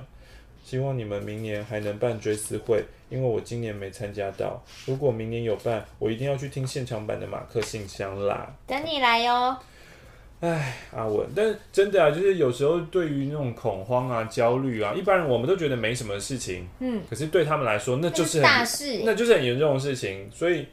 [0.64, 4.62] 希望你们明年还能办追思会，因为我今年没参加到。
[4.86, 8.54] 如果明年有办，我一定要去听现场版的马克信箱啦。
[8.64, 9.56] 等你来哟。
[10.42, 20.66] 哎，阿文，但是真的啊，就是有时候对于那种恐慌啊、焦虑啊，一般人我们都觉得没什么事情，嗯，可是对他们来说，那就是很大事，那就是很严重的事情，所以。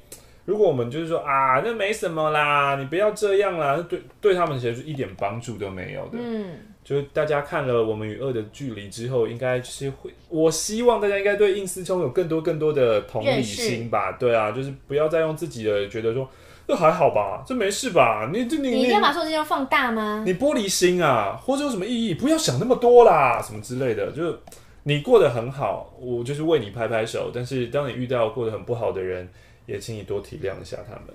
[0.46, 6.18] 如果我们就是说啊，那没什么啦，你不要这样啦，那对对他们其实是一点帮助都没有的。
[6.20, 6.54] 嗯，
[6.84, 14.14] 就是大家看了《我们与恶的距离》之后，应该就是会，我希望大家应该对应思聪有更多更多的同理心吧。
[14.14, 16.28] 对啊，就是不要再用自己的觉得说
[16.70, 18.30] 这还好吧，这没事吧？
[18.32, 20.22] 你这你你一定要把所有事情放大吗？
[20.24, 22.14] 你玻璃心啊，或者有什么意义？
[22.14, 24.12] 不要想那么多啦，什么之类的。
[24.12, 24.40] 就是
[24.84, 27.32] 你过得很好，我就是为你拍拍手。
[27.34, 29.28] 但是当你遇到过得很不好的人，
[29.66, 31.06] 也请你多体谅一下他们。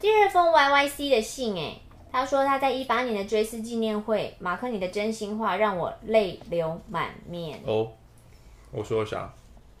[0.00, 1.74] 第二封 Y Y C 的信，哎，
[2.10, 7.60] 他说他在一八年的追思纪念会，马克你的真心话让我泪流满面。
[7.66, 7.86] 哦，
[8.70, 9.30] 我说啥？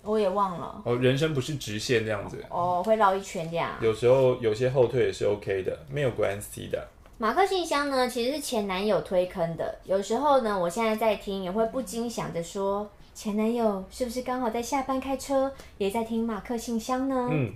[0.02, 0.82] 我也忘了。
[0.84, 2.44] 哦，人生不是直线这样子。
[2.48, 3.70] 哦，会绕一圈这样。
[3.80, 6.88] 有时候有些后退也是 OK 的，没有关系的。
[7.18, 9.78] 马克信箱呢，其实是前男友推坑的。
[9.84, 17.28] 有时候呢，我现在在听，也会不禁想着说，前男友是不是刚好在下班开车，也在听马克信箱呢？
[17.30, 17.52] 嗯。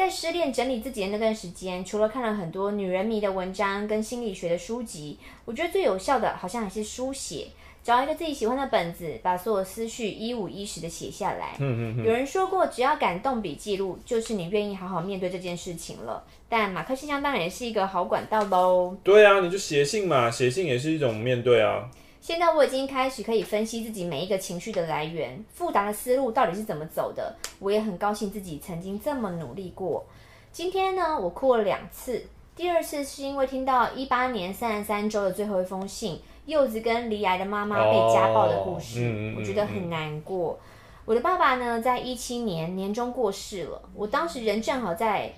[0.00, 7.48] 在失恋整理自己的那段时间，除了看了很多女人迷的文章跟心理学的书籍，我觉得最有效的好像还是书写，
[7.84, 11.54] 找一个自己喜欢的本子，把所有思绪一五一十的写下来。
[11.58, 12.04] 嗯嗯嗯。
[12.06, 16.24] 有人说过，只要敢动笔记录，就是你愿意好好面对这件事情了。
[16.48, 18.96] 但马克信箱当然也是一个好管道喽。
[19.04, 21.90] 对啊，你就写信嘛，写信也是一种面对啊。
[22.20, 27.34] 现在我已经开始可以分析自己每一个情绪的来源，复杂的思路到底是怎么走的。
[27.58, 30.04] 我也很高兴自己曾经这么努力过。
[30.52, 32.26] 今天呢，我哭了两次。
[32.54, 40.60] 第二次是因为听到一八年三十三周的最后一封信，柚子跟罹癌的妈妈被家暴的故事，哦，我觉得很难过。
[41.06, 43.82] 我的爸爸呢，在一七年年中过世了。
[43.94, 45.32] 我当时人正好在。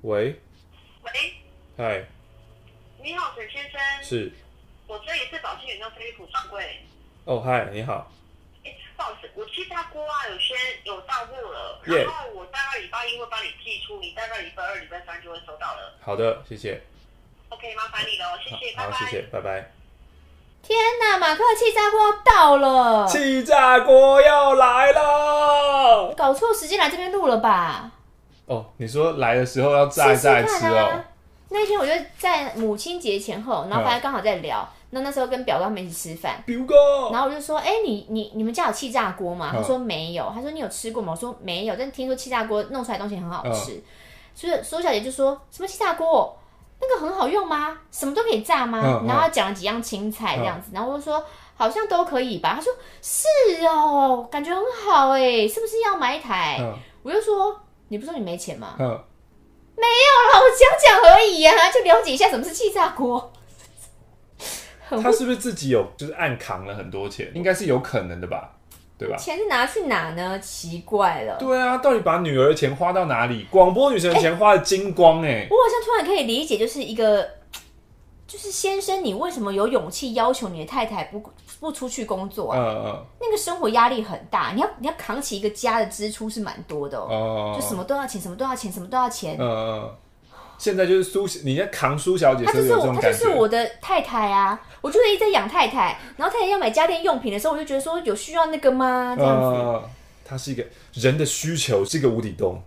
[0.00, 0.40] 喂。
[1.02, 1.10] 喂。
[1.76, 2.04] 嗨。
[3.02, 3.78] 你好，沈先生。
[4.02, 4.32] 是。
[4.88, 6.80] 我这一次保健员到飞利浦专柜。
[7.26, 8.10] 哦，嗨，你好。
[8.64, 12.04] 哎，不好意思，我气炸锅啊，有些有到货了，yeah.
[12.04, 15.92] 然后我大概礼拜一会帮你寄出，你大概礼拜二、礼拜三就会收到了。
[16.00, 16.80] 好的，谢谢。
[17.50, 18.98] OK，麻烦你了，谢谢，好，拜拜。
[18.98, 19.72] 谢谢，拜拜。
[20.62, 23.06] 天哪，马克气炸锅到了！
[23.06, 26.14] 气炸锅要来了！
[26.16, 27.90] 搞错时间来这边录了吧？
[28.46, 31.04] 哦，你说来的时候要炸一炸吃哦。
[31.50, 34.66] 那天我就在母亲节前后，然后大家刚好在聊。
[34.72, 36.74] 嗯那那时候跟表哥他们一起吃饭，表哥，
[37.12, 39.50] 然后我就说，哎、欸，你你你们家有气炸锅吗？
[39.52, 41.12] 他说没有，他说你有吃过吗？
[41.12, 43.82] 我说没有，但听说气炸锅弄出来的东西很好吃，嗯、
[44.34, 46.34] 所以苏小姐就说什么气炸锅，
[46.80, 47.78] 那个很好用吗？
[47.90, 48.80] 什么都可以炸吗？
[48.82, 51.22] 嗯、然后他讲了几样青菜这样子，嗯、然后我就说
[51.54, 52.54] 好像都可以吧。
[52.54, 52.72] 他说
[53.02, 56.56] 是哦，感觉很好哎，是不是要买一台？
[56.60, 56.72] 嗯、
[57.02, 58.74] 我就说你不是说你没钱吗？
[58.78, 58.86] 嗯、
[59.76, 63.30] 没有啦，我讲讲而已呀、啊，就了解一下什么是气炸锅。
[64.90, 67.30] 他是不是自己有就是暗扛了很多钱？
[67.34, 68.50] 应该是有可能的吧，
[68.98, 69.16] 对吧？
[69.16, 70.38] 钱是拿去哪呢？
[70.40, 71.36] 奇怪了。
[71.38, 73.46] 对啊，到底把女儿的钱花到哪里？
[73.50, 75.48] 广播女神的钱花的精光哎、欸！
[75.50, 77.28] 我好像突然可以理解，就是一个
[78.26, 81.22] 就是先生，你为什么有勇气要求你的太太不
[81.60, 82.58] 不出去工作啊？
[82.58, 89.36] 嗯嗯，那个生活压力很大，你要你要扛起一个家的支出是蛮多的哦，就什么都要钱，什么都要钱，什么都要钱。
[89.38, 89.94] 嗯嗯，
[90.58, 99.14] 现在就是苏，你在扛苏小姐，她就是我，她就是我的太太啊，我就是一直在养太太，然后太太要买家电用品的时候，我就觉得说有需要那个吗？
[99.16, 99.88] 这样子，
[100.24, 102.60] 它是一个人的需求，是一个无底洞。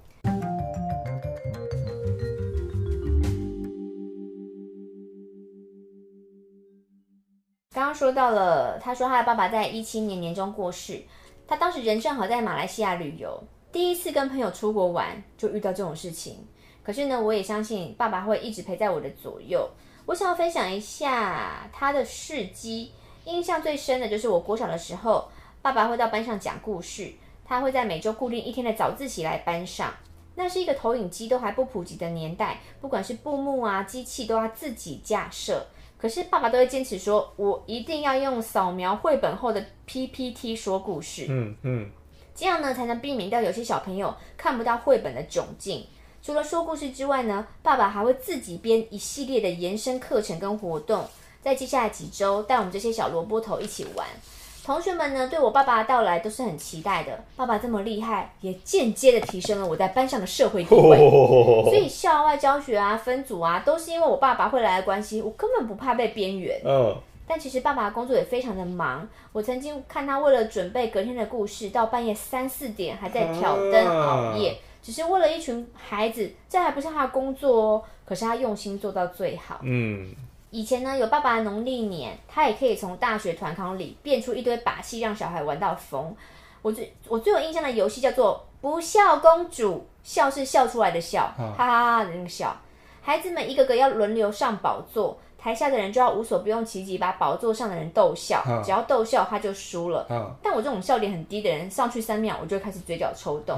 [7.74, 11.02] 刚刚说到了，他说他的爸爸在一七年年中过世，
[11.46, 16.38] 他当时人正好在马来西亚旅游，第一次跟朋友出国玩就遇到这种事情。
[16.84, 19.70] 可是呢，我也相信爸爸会一直陪在我的左右。
[20.06, 22.92] 我想要分享一下他的事迹，
[23.26, 25.30] 印象最深的就是我国小的时候，
[25.62, 27.14] 爸爸会到班上讲故事，
[27.46, 29.94] 他会在每周固定一天的早自习来班上。
[30.34, 35.68] 那是一个投影机都还不普及的年代，不管是布幕啊、机器都要自己架设。
[35.98, 41.92] 可是爸爸都会坚持说，我一定要用扫描绘本后的 PPT 说故事，嗯嗯，
[42.34, 45.86] 这样呢才能避免掉有些小朋友看不到绘本的窘境。
[46.24, 51.04] 除了说故事之外呢，爸爸还会自己编一系列的延伸课程跟活动，
[51.42, 54.08] 在接下来几周带我们这些小萝卜头一起玩。
[54.64, 57.24] 同学们呢，对我爸爸的到来都是很期待的。
[57.36, 61.00] 爸爸这么厉害，也间接的提升了我在班上的社会地位。
[61.66, 65.20] 所以校外教学啊、分组啊，都是因为我爸爸会来的关系。
[65.20, 66.62] 我根本不怕被边缘。
[66.64, 66.96] 嗯。
[67.26, 69.08] 但其实爸爸的工作也非常的忙。
[69.32, 76.32] 我曾经看他为了准备隔天的故事，到半夜三四点还在挑灯熬夜，只是为了一群孩子。
[76.50, 79.60] 这还不是他的工作哦，可是他用心做到最好。
[79.64, 80.14] 嗯。
[80.50, 86.14] 以前呢，有爸爸的农历年，他也可以从大学团康里变出一堆把戏，让小孩玩到疯。
[86.62, 92.54] 我最我最有印象的游戏叫做“不笑公主”，笑是笑出来的笑，哈哈哈哈的那个笑。
[93.02, 100.06] 孩子们一个个要轮流上宝座，台下的人就要无所不用其极，把宝座上的人逗笑，只要逗笑他就输了。
[100.44, 103.58] 但我这种笑点很低的人，上去三秒我就开始嘴角抽动。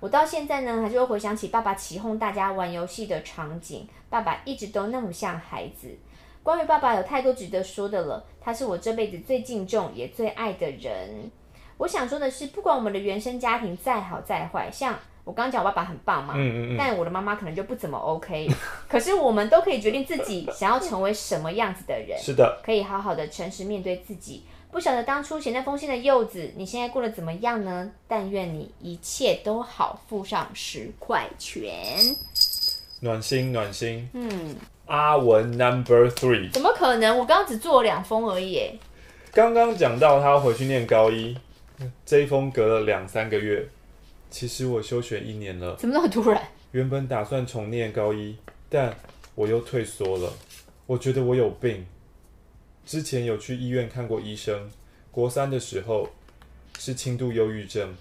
[0.00, 5.94] 我到现在呢，还是会回想起爸爸起哄大家玩游戏的场景，爸爸一直都那么像孩子。
[6.42, 11.30] 关于爸爸有太多值得说的了，他是我这辈子最敬重也最爱的人。
[11.76, 18.48] 我想说的是，不管我们的原生家庭再好再坏，像我刚刚讲我爸爸很棒嘛，嗯嗯嗯，但我的妈妈可能就不怎么 OK。
[18.88, 22.18] 可是我们都可以决定自己想要成为什么样子的人。
[22.18, 24.46] 是的，可以好好的诚实面对自己。
[24.72, 27.90] 不晓得当初写那封信的柚子，你现在过得怎么样呢？
[28.06, 31.96] 但愿你一切都好，附上十块钱，
[33.00, 34.08] 暖心暖心。
[34.12, 34.56] 嗯。
[34.86, 37.16] 阿文 Number Three，怎么可能？
[37.16, 38.78] 我刚刚只做了两封而已。
[39.32, 41.36] 刚刚讲到他要回去念高一，
[42.04, 43.68] 这一封隔了两三个月。
[44.30, 46.42] 其实我休学一年了，怎么那么突然？
[46.72, 48.36] 原本打算重念高一，
[48.68, 48.92] 但
[49.34, 50.32] 我又退缩了。
[50.86, 51.86] 我觉得我有病。
[52.90, 54.68] 之前有去医院看过医生，
[55.12, 56.08] 国三的时候
[56.76, 57.94] 是轻度忧郁症，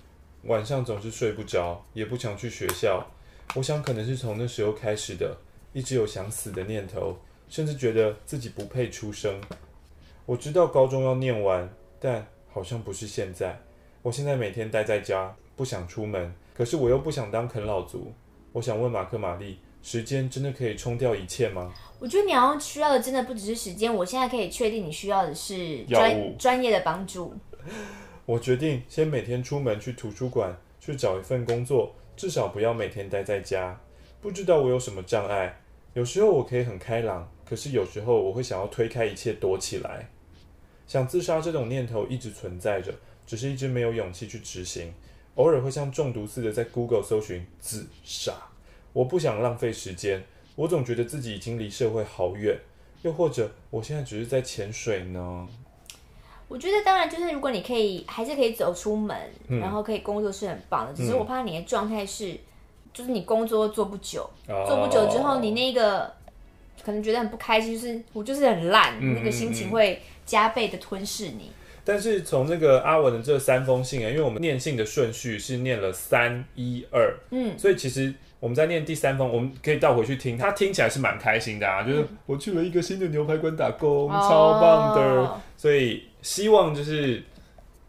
[0.46, 3.06] 晚上总是睡不着，也不想去学校。
[3.54, 5.38] 我想可能是从那时候开始的。
[5.74, 7.16] 一直有想死的念头，
[7.48, 9.40] 甚至觉得自己不配出生。
[10.26, 13.62] 我知道高中要念完，但好像不是现在。
[14.02, 18.12] 我现在每天待在家，不想出门，可是我又不想当啃老族。
[18.54, 21.73] 我想问马克玛丽，时间真的可以冲掉一切吗？
[21.99, 23.93] 我觉得你要需要的真的不只是时间。
[23.93, 27.34] 我现在可以确定你需要的是专专业的帮助。
[28.25, 33.80] 我决定先每天出门去图书馆，去找一份工作，至少不要每天待在家。
[34.21, 35.61] 不知道我有什么障碍，
[35.93, 40.09] 有时候我可以很开朗，可是有时候我会想要推开一切躲起来。
[40.86, 42.93] 想自杀这种念头一直存在着，
[43.25, 44.93] 只是一直没有勇气去执行。
[45.36, 48.34] 偶尔会像中毒似的在 Google 搜寻自杀。
[48.94, 50.24] 我不想浪费时间，
[50.56, 52.58] 我总觉得自己已经离社会好远，
[53.02, 55.48] 又或者我现在只是在潜水呢？
[56.48, 59.16] 我觉得当然就是如果你可以，还是可以走出门，
[59.48, 60.94] 嗯、然后可以工作是很棒的。
[60.94, 62.38] 只是我怕你的状态是。
[62.92, 64.68] 就是你工作做不久，oh.
[64.68, 66.12] 做不久之后，你那个
[66.84, 71.52] 可能觉得很不开心，就是我就是很烂，嗯、那个心情会加倍的吞噬你。
[71.86, 85.22] 但是从那个阿文的这三封信啊，因为我们念信的顺序是念了三一二，嗯，所以其实我们在念第三封，我们可以倒回去听，他听起来是蛮开心的啊，就是我去了一个新的牛排馆打工，嗯、超棒的。
[85.28, 85.38] Oh.
[85.58, 87.22] 所以希望就是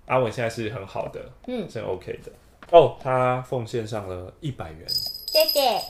[0.07, 2.33] 阿文现在是很好的，嗯，是 OK 的。
[2.71, 4.89] 哦，oh, 他奉献上了一百元。
[4.89, 5.81] 谢谢。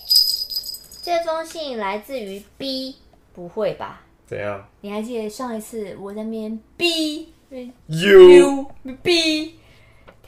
[1.02, 2.96] 这封信来自于 B，
[3.32, 4.02] 不会吧？
[4.26, 4.68] 怎样？
[4.82, 8.66] 你还记得上一次我在那边 B，U
[9.02, 9.54] B，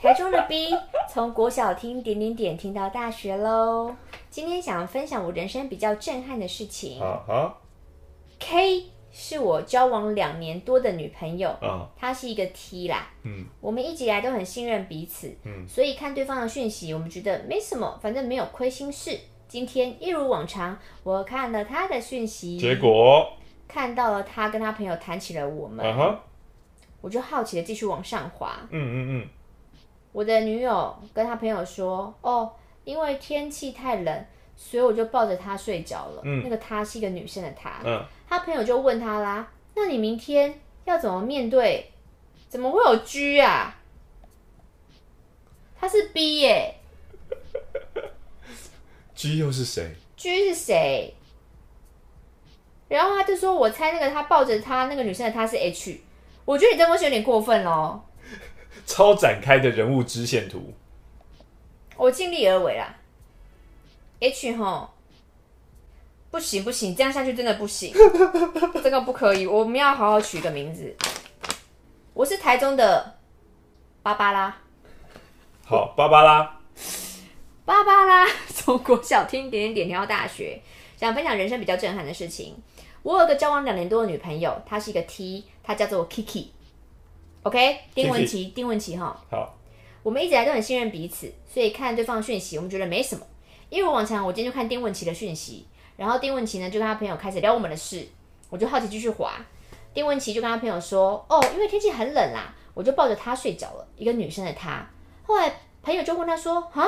[0.03, 0.67] 台中的 B，
[1.09, 3.95] 从国小听点点点听到大学喽。
[4.29, 7.01] 今天想分享我人生比较震撼的事情。
[7.01, 7.55] 啊啊。
[8.37, 19.17] K 是我交往两年多的女朋友，啊，她是一个 T 啦，嗯，我们一直以来都很信任彼此，嗯，所以看对方的讯息，我们觉得没什么，反正没有亏心事。
[19.47, 23.31] 今天一如往常，我看了他的讯息，结果？
[23.69, 25.85] 看到了他跟他朋友谈起了我们，
[26.99, 29.27] 我就好奇的继续往上滑，嗯嗯嗯，
[30.13, 32.49] 我的女友跟他朋友说，哦，
[32.85, 36.21] 因为天气太冷，所以我就抱着他睡着了。
[36.23, 41.91] 嗯，那个她是一个女生的她，嗯，他朋友就问他啦，那你明天要怎么面对？
[42.47, 43.75] 怎么会有 G 啊？
[45.75, 46.79] 他是 B 耶、欸。
[49.15, 51.13] G 又是谁？G 是谁？
[52.87, 55.99] 然后他就说：“我猜那个他抱着他那个女生的他是 H。”
[56.45, 58.03] 我觉得你这东西有点过分咯。
[58.85, 60.73] 超展开的人物支线图，
[61.95, 62.95] 我尽力而为啦。
[64.19, 64.87] H 齁，
[66.31, 67.93] 不行不行，这样下去真的不行，
[68.83, 69.45] 这个不可以。
[69.45, 70.95] 我们要好好取一个名字。
[72.13, 73.17] 我是台中的
[74.01, 74.55] 芭芭拉。
[75.65, 76.59] 好，芭芭拉。
[77.65, 80.61] 芭芭拉 从国小听点点点听到大学，
[80.97, 82.55] 想分享人生比较震撼的事情。
[83.01, 86.47] 我有个交往两年多的女朋友，她是一个 T，她叫做 Kiki。
[87.43, 89.21] OK，丁文琪，丁文琪哈。
[89.29, 89.57] 好，
[90.01, 93.25] 我们一直来都很信任彼此，所以看对方的讯息，我们觉得没什么。
[93.69, 95.65] 一如往常，我今天就看丁文琪的讯息，
[95.97, 98.07] 然后丁文琪呢就跟他朋友开始聊我们的事，
[98.49, 99.33] 我就好奇继续滑。
[99.93, 104.89] 丁文琪就跟他朋友说：“哦，因为天气很冷啦，我就抱着他睡着了。”一个女生的他，
[105.23, 106.87] 后来朋友就问他说：“啊？”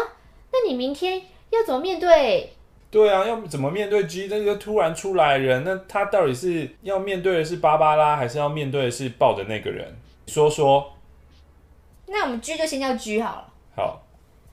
[0.54, 2.54] 那你明天要怎么面对？
[2.90, 5.64] 对啊，要怎么面对 G 那个突然出来的人？
[5.66, 9.94] 那他到底是要面对的是芭芭拉，还是要面对的是抱的那个人？
[10.28, 10.94] 说说。
[12.08, 13.48] 那我们 G 就先叫 G 好了。
[13.76, 14.02] 好，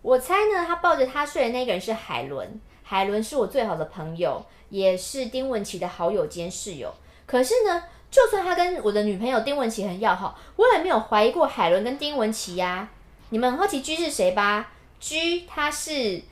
[0.00, 2.60] 我猜呢，他抱着他睡的那个人是海伦。
[2.82, 6.92] 海伦是我最好的朋友，也是丁文琪的好友兼室友。
[7.26, 12.88] 可是呢，就算他跟我的女朋友丁文琪很要好，我也没有怀疑过海伦跟丁文琪呀、啊。
[13.30, 16.22] 你们很好奇 G 是谁吧？G 他是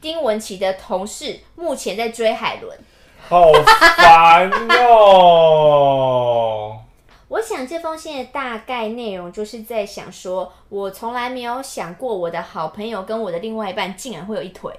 [0.00, 2.78] 丁文琪的同事，目前在追海伦，
[3.28, 3.52] 好
[3.96, 6.78] 烦哦。
[7.32, 14.70] 我想这封信的大概内容就是在想说，我从来没有想过我的好朋友跟我的另外一半竟然会有一腿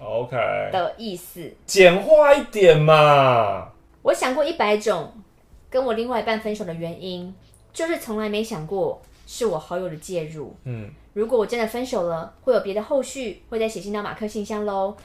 [0.00, 0.36] ，OK
[0.72, 1.54] 的意思。
[1.64, 3.68] 简化一点嘛。
[4.02, 5.12] 我想过一百种
[5.70, 7.32] 跟我另外一半分手的原因，
[7.72, 10.56] 就是从来没想过是我好友的介入。
[10.64, 10.90] 嗯。
[11.12, 14.96] 如果我真的分手了，会有别的后续，会再写信到马克信箱喽。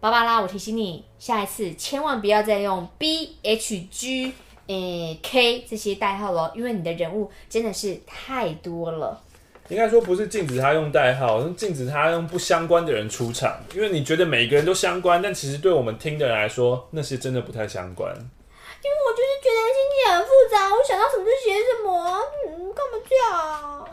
[0.00, 4.32] 芭芭拉，我提醒你，下一次千万不要再用 B H G
[4.66, 9.20] 诶 K 这些代号咯，因为你的人物真的是太多了。
[9.68, 18.12] 应该说不是禁止他用代号，是禁止他用不相关的人出场，因为你觉得每个人都相关，但其实对我们听的人来说，那些真的不太相关。
[18.14, 23.88] 因为我就是觉得心情很复杂，我想到什么就写什么，嗯，干嘛这样？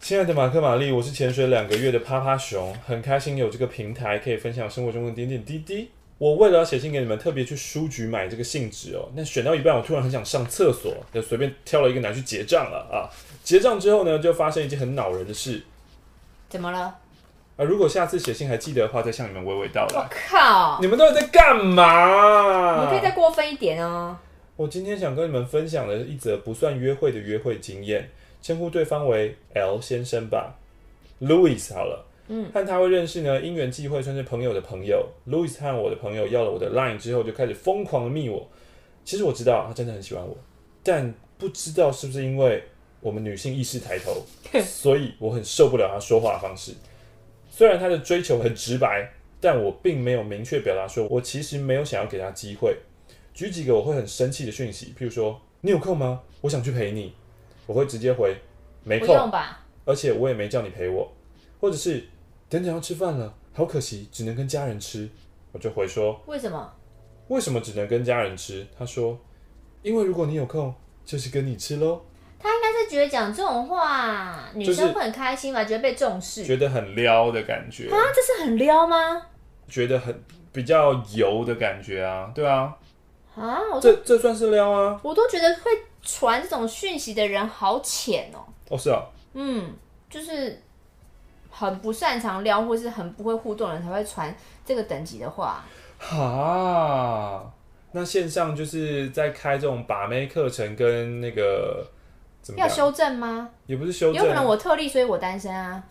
[0.00, 5.90] 亲爱的马克、玛丽，我是潜水两个月的趴趴熊，很开心有这个平台可以分享生活中的点点滴滴。
[6.20, 9.08] 我为了要写信给你们，特别去书局买这个信纸哦。
[9.14, 13.08] 那选到一半，我突然很想上厕所，就随便挑了一个拿去结账了啊。
[13.42, 15.62] 结账之后呢，就发生一件很恼人的事。
[16.50, 16.94] 怎么了？
[17.56, 19.96] 啊，如果下次写信还记得的话，再向你们娓娓道来。
[19.96, 20.78] 我靠！
[20.82, 22.84] 你们到底在干嘛？
[22.84, 24.14] 你可以再过分一点哦。
[24.56, 28.10] 我今天想跟你们分享的一则不算约会的约会经验。
[28.42, 30.54] 称呼对方为 L 先生吧
[31.22, 32.04] ，Louis 好了。
[32.32, 35.04] 嗯，和他会认识呢，因缘际会算是朋友的朋友。
[35.26, 38.48] Louis 和我的朋友要了我的 Line 之后，就开始疯狂的密我。
[39.04, 40.36] 其实我知道他真的很喜欢我，
[40.84, 42.62] 但不知道是不是因为
[43.00, 44.24] 我们女性意识抬头，
[44.62, 46.72] 所以我很受不了他说话的方式。
[47.50, 49.10] 虽然他的追求很直白，
[49.40, 52.76] 但我并没有明确表达说我其实没有想要给他机会。
[53.34, 56.20] 举几个我会很生气的讯息，譬如说：“你有空吗？
[56.42, 57.12] 我想去陪你。”
[57.66, 58.36] 我会直接回，
[58.84, 59.64] 没空，吧？
[59.84, 61.10] 而且我也没叫你陪我，
[61.60, 62.04] 或者是
[62.50, 65.08] 等等要吃饭了，好可惜，只能跟家人吃。
[65.52, 66.70] 我就回说，为什么？
[67.28, 68.66] 为什么只能跟家人吃？
[68.78, 69.18] 他说，
[69.82, 70.74] 因为如果你有空，
[71.04, 72.02] 就是跟你吃喽。
[72.38, 75.64] 他应该是觉得讲这种话，女生会很开心吧？
[75.64, 77.96] 觉得被重视，觉得很撩的感觉啊？
[78.14, 79.22] 这是很撩吗？
[79.68, 80.22] 觉得很
[80.52, 82.30] 比较油的感觉啊？
[82.34, 82.76] 对啊，
[83.36, 85.00] 啊，我这这算是撩啊？
[85.02, 85.70] 我都觉得会。
[86.02, 88.40] 传这种讯息的人好浅哦！
[88.70, 89.02] 哦，是啊，
[89.34, 89.70] 嗯，
[90.08, 90.58] 就是
[91.60, 94.34] 很不擅长撩，或是很不会互动的人才会传
[94.64, 95.62] 这个等级的话。
[95.98, 97.52] 哈，
[97.92, 101.86] 那线上就是在开这种把妹课程，跟那个
[102.40, 102.58] 怎么？
[102.58, 103.50] 要修正吗？
[103.66, 105.84] 也不是修正，有可能我特例，所以我单身啊。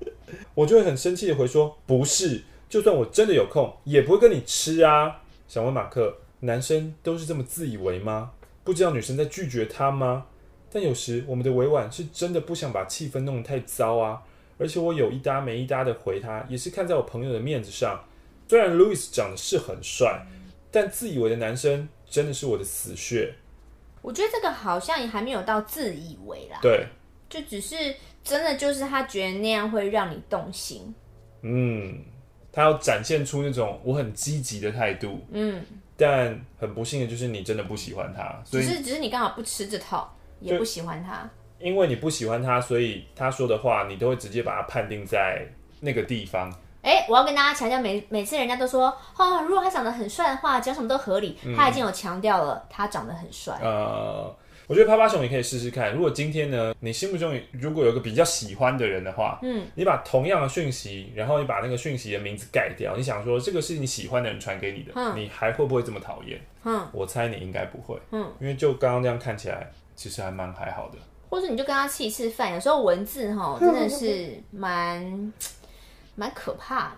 [0.54, 5.22] 我就会很生气的回说，不是，就算我真的有空，也不会跟你吃啊。
[5.48, 6.14] 想问马克。
[6.42, 8.30] 男生都是这么自以为吗？
[8.64, 10.24] 不知道女生在拒绝他吗？
[10.72, 14.22] 但有时我们的委婉是真的不想把气氛弄得太糟啊。
[14.60, 18.04] 而且我有一搭没一搭的回他，也是看在我朋友的面子上。
[18.46, 20.26] 虽然 Louis 长得是很帅，
[20.70, 23.32] 但自以为的男生真的是我的死穴。
[24.02, 26.58] 我觉得这个好像也还没有到自以为啦。
[26.60, 26.86] 对，
[27.28, 27.94] 就只是
[28.24, 30.92] 真的就是他觉得那样会让你动心。
[31.42, 32.02] 嗯，
[32.52, 35.24] 他要展现出那种我很积极的态度。
[35.30, 35.64] 嗯，
[35.96, 41.30] 但很不幸的就是你真的不喜欢他，所以只是只是你刚好不吃这套，也不喜欢他。
[41.60, 45.46] 因为你不喜欢他，所以他说的话，你都会直接把他判定在
[45.80, 46.52] 那个地方。
[46.82, 48.86] 哎，我要跟大家强调，每每次人家都说，
[49.16, 51.36] 哦，如果他长得很帅的话，讲什么都合理。
[51.54, 53.54] 他已经有强调了，他长得很帅。
[53.62, 53.70] 嗯。
[53.70, 54.36] 呃，
[54.66, 55.92] 我觉得趴趴熊也可以试试看。
[55.92, 66.40] 如果今天呢，你心目中如果有个比较喜欢的人的话，嗯，你把同样的讯息，然后你把那个讯息的名字改掉，你想说这个是你喜欢的人传给你的，嗯，你还会不会这么讨厌？
[66.64, 68.00] 嗯，我猜你应该不会。
[68.12, 70.96] 嗯，因为就刚刚这样看起来，其实还蛮还好的。
[71.30, 75.32] 或者你就跟他吃一次饭，有时候文字哈 真的是蛮
[76.16, 76.92] 蛮可怕的。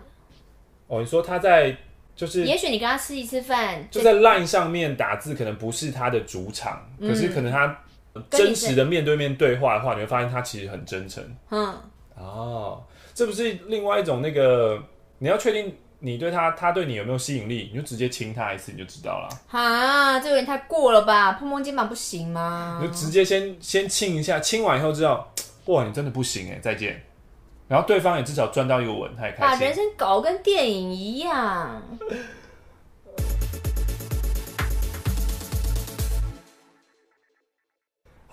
[0.87, 1.73] 哦，你说他在
[2.15, 7.79] 就是，也许你跟他吃一次饭，就在 Line 上面打字，可能不是他的主场，嗯、可是可能他
[8.29, 11.23] 真实的面对面对话的话，你，你会发现他其实很真诚。
[11.51, 11.73] 嗯，
[12.17, 14.83] 哦，这不是另外一种那个，
[15.19, 15.73] 你要确定。
[16.05, 17.69] 你对他，他对你有没有吸引力？
[17.71, 19.29] 你就直接亲他一次，你就知道了。
[19.47, 21.31] 哈，这有点太过了吧？
[21.31, 22.77] 碰碰肩膀不行吗？
[22.81, 25.33] 你就直接先先亲一下，亲完以后知道，
[25.67, 27.01] 哇，你真的不行哎，再见。
[27.69, 29.45] 然后对方也至少赚到一个吻，他也开心。
[29.47, 31.81] 把人生搞跟电影一样。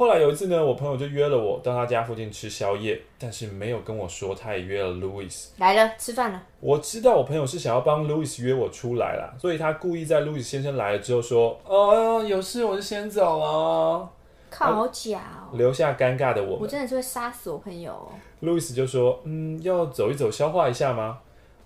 [0.00, 6.42] 后来有一次呢，我朋友就约了我到他家附近吃宵夜，但是没有跟我说他也约了 Louis 来了吃饭了。
[6.58, 14.08] 我知道我朋友是想要帮 Louis 约我出来啦，所以他故意在 Louis 先生来了之后说：“哦，有事我就先走了。”
[14.48, 15.20] 靠，好假
[15.52, 15.52] 哦！
[15.58, 18.10] 留下尴尬的我们，我真的是会杀死我朋友。
[18.40, 21.18] Louis 就说：“嗯，要走一走，消化一下吗？”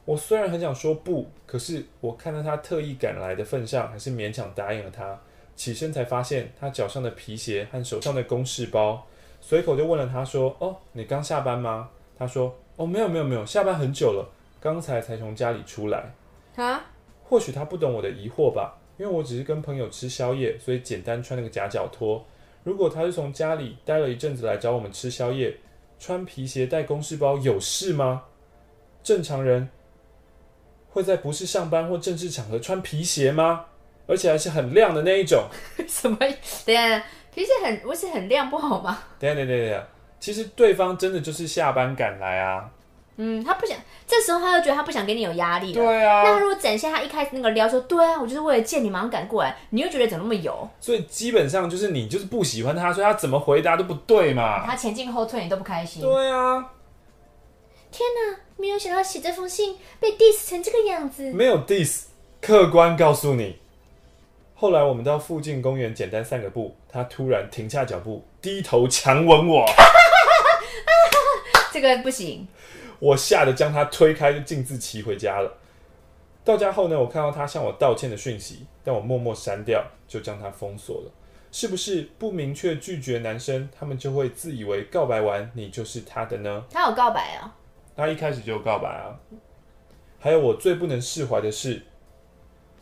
[0.06, 5.16] 我虽然很想说不，可是我看到他特意赶来的份上，还是勉强答应了他。
[5.56, 9.06] 起身才发现他脚上的皮鞋和手上的公事包，
[9.40, 14.28] 随口就问了他说：“哦，你刚下班吗？”他说：“哦，没有没有没有，下班很久了，
[14.60, 16.14] 刚才才从家里出来。”
[16.56, 16.84] 啊？
[17.22, 22.24] 或许他不懂我的疑惑吧，因为我只是跟朋友吃宵夜，所以简单穿了个夹脚拖。
[22.62, 25.56] 如果他是从家里待了一阵子来找我们吃宵夜，
[25.98, 28.24] 穿皮鞋带公事包有事吗？
[29.02, 29.68] 正常人
[30.90, 33.66] 会在不是上班或正式场合穿皮鞋吗？
[34.06, 35.44] 而且还是很亮的那一种。
[35.88, 36.16] 什么？
[36.64, 37.02] 等下，
[37.34, 38.98] 皮鞋很不是很亮不好吗？
[39.18, 39.86] 等下，等下，等下，
[40.20, 42.68] 其实对方真的就是下班赶来啊。
[43.16, 43.78] 嗯，他不想，
[44.08, 45.74] 这时候他就觉得他不想给你有压力了。
[45.74, 46.24] 对啊。
[46.24, 50.68] 那他如果展现他一开始那个撩说，对啊，我就是为了见你马上赶过来，你又觉得怎么那么油？
[50.80, 54.66] 所以基本上就是你就是不喜欢他，所以他怎么回答都不对嘛。
[54.66, 56.02] 他前进后退，你都不开心。
[56.02, 56.70] 对啊。
[57.92, 61.30] 天哪，没有想到写这封信被 diss 成这个样子。
[61.32, 62.06] 没有 diss，
[62.40, 63.60] 客观告诉你。
[64.64, 69.66] 后来我们到附近公园简单散个步，他突然停下脚步，低头强吻我。
[71.70, 72.48] 这个不行。
[72.98, 75.58] 我吓得将他推开，就径自骑回家了。
[76.46, 81.12] 到家后呢，我看到他向我道歉的讯息，但我默默删掉，就将他封锁了。
[81.52, 86.64] 是不是不明确拒绝男生，他们就会自以为告白完你就是他的呢？
[86.70, 87.54] 他有告白啊？
[87.94, 89.20] 他一开始就告白啊。
[90.18, 91.82] 还有我最不能释怀的是。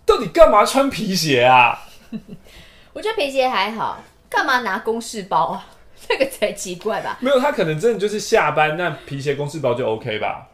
[0.05, 1.87] 到底干嘛穿皮鞋啊？
[2.93, 5.67] 我觉得皮鞋还好，干嘛拿公事包啊？
[6.09, 7.19] 这个才奇怪吧？
[7.21, 10.49] 没有，他可能真的就是下班，那皮鞋公事包就 OK 吧？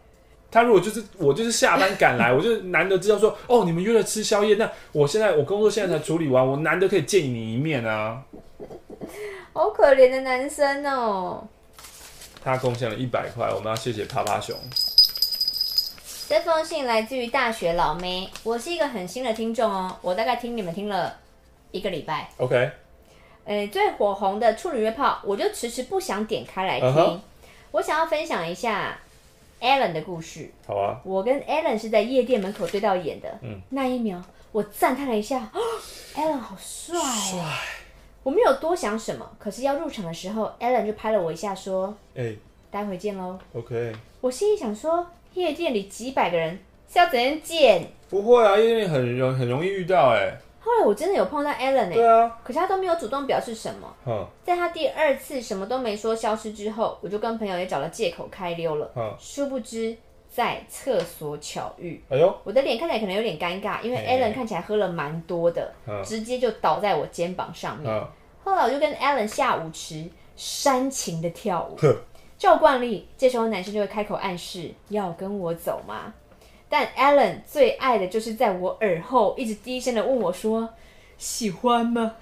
[0.51, 8.23] 他如果就是我就是下班赶来， 我就难得知道说哦，你们约了吃宵夜，那我现在我工作现在才处理完，我难得可以见你一面啊！
[9.53, 11.47] 好可怜的男生哦。
[12.45, 14.57] 他贡献了一百块，我们要谢谢趴趴熊。
[16.29, 21.17] 这封信来自于大学老妹，我是一个很新的听众哦，我大概听你们听了
[21.71, 22.29] 一个礼拜。
[22.37, 22.71] OK，
[23.47, 26.91] 呃，最火红的处女约炮，我就迟迟不想点开来听。
[26.91, 27.19] Uh huh.
[27.71, 28.99] 我想要分享一下
[29.59, 30.51] Alan 的故事。
[30.67, 33.39] 好啊，我跟 Alan 是在夜店门口对到眼的。
[33.41, 34.23] 嗯，那一秒
[34.53, 35.61] 我赞叹了一下，哦
[36.15, 37.11] ，Alan 好帅啊！
[37.15, 37.41] 帅。
[38.23, 42.39] 我没有多想什么，可是要入场的时候，Alan 就拍了我一下，说：“哎、欸，
[42.71, 45.07] 待会见喽。” OK，我心里想说。
[45.39, 46.59] 夜店里几百个人
[46.93, 47.87] 是要怎样见？
[48.11, 50.37] 不会啊，夜店很容很容易遇到哎。
[50.61, 53.95] 后来我真的有碰到 Alan 哎，对啊，可是他都没有主动表示什么。
[54.05, 58.91] 嗯，在他第二次什么都没说消失之后，我就跟朋友也找了借口开溜了。
[58.97, 59.97] 嗯，殊不知
[60.29, 62.03] 在厕所巧遇。
[62.11, 67.91] 哎呦，我的脸看起来可能有点尴尬，因为 Alan 看起来喝了蛮多的，嗯、直接就倒在我肩膀上面。
[67.91, 68.07] 嗯、
[68.43, 70.05] 后来我就跟 Alan 下舞池，
[70.37, 71.77] 煽情的跳舞。
[72.39, 76.15] 照惯例，这时候男生就会开口暗示要跟我走嘛。
[76.69, 80.69] 但 Alan 最爱的就是在我耳后一直低声的问我说
[81.19, 82.15] ：“喜欢吗？”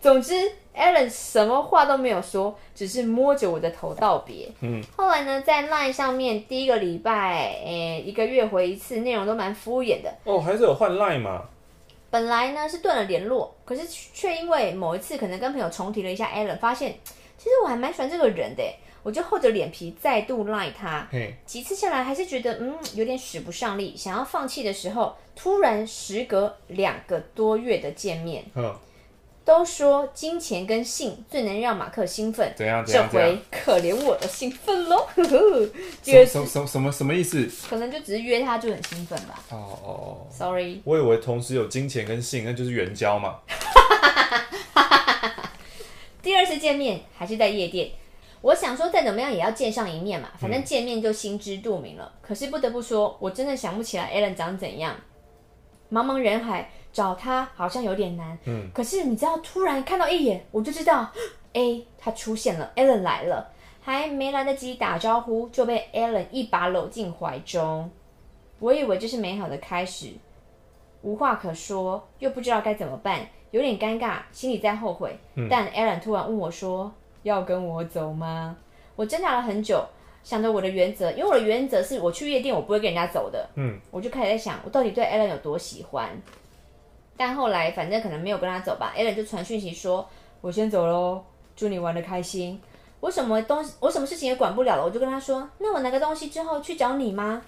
[0.00, 0.34] 总之
[0.74, 4.48] ，Alan 什么话都没有说，只是摸着我的头道别。
[4.60, 10.12] 嗯，后来呢，在 Line 上面第一个礼拜，诶、欸，一个月回一次，内容都蛮敷衍的。
[10.24, 11.42] 哦，还是有换 Line 嘛？
[12.10, 16.94] 本来呢是断了联络，可是却因为某一次可能跟朋友重提了一下 Alan，发现。
[17.42, 18.62] 其实我还蛮喜欢这个人的，
[19.02, 21.08] 我就厚着脸皮再度赖他。
[21.10, 28.72] 嘿几次下来还是觉得嗯有点使不上力，想要放弃的时候，突然时隔两个多月的见面，嗯、
[29.44, 32.52] 都说金钱跟性最能让马克兴奋。
[32.56, 32.84] 怎样？
[32.86, 35.08] 这回可怜我的兴奋喽！
[36.00, 37.48] 什什什什么什么意思？
[37.68, 39.42] 可能就只是约他就很兴奋吧。
[39.50, 43.40] 哦哦哦，Sorry，我以为同时有金钱跟性，那就是援交嘛。
[46.22, 47.90] 第二次见面还是在夜店，
[48.40, 52.12] 我想说再怎么样也要见上一面嘛，反正见面就心知肚明了。
[52.14, 54.94] 嗯、可是不得不说，我真的想不起来 Alan 长怎样。
[55.90, 58.70] 茫茫人海找他好像有点难，嗯。
[58.72, 61.10] 可是你知道，突然看到一眼，我就知道，
[61.52, 67.90] A 他出现了，Alan 来了，还没来得及打招呼，就被 Alan 一把搂进怀中。
[68.58, 70.12] 我以为这是美好的开始，
[71.02, 73.26] 无话可说，又不知道该怎么办。
[73.52, 75.16] 有点尴尬，心里在后悔。
[75.36, 76.92] 嗯、但 Alan 突然问我说
[77.22, 78.56] ：“要跟我走吗？”
[78.96, 79.82] 我挣扎了很久，
[80.24, 83.48] 想着我的原则，因为我的原则是我去夜店我不会跟人家走的。
[83.54, 86.10] 嗯，我就开始在想，我到底对 Alan 有多喜欢。
[87.16, 90.08] 但后来反正可能没有跟他走吧，Alan 就传讯息说
[90.40, 91.22] ：“我先走喽，
[91.54, 92.60] 祝你玩的开心。”
[93.00, 97.42] 我什么东西，我什么事情也管不了了，我就跟他说：“那我拿个东西之后去找你吗？”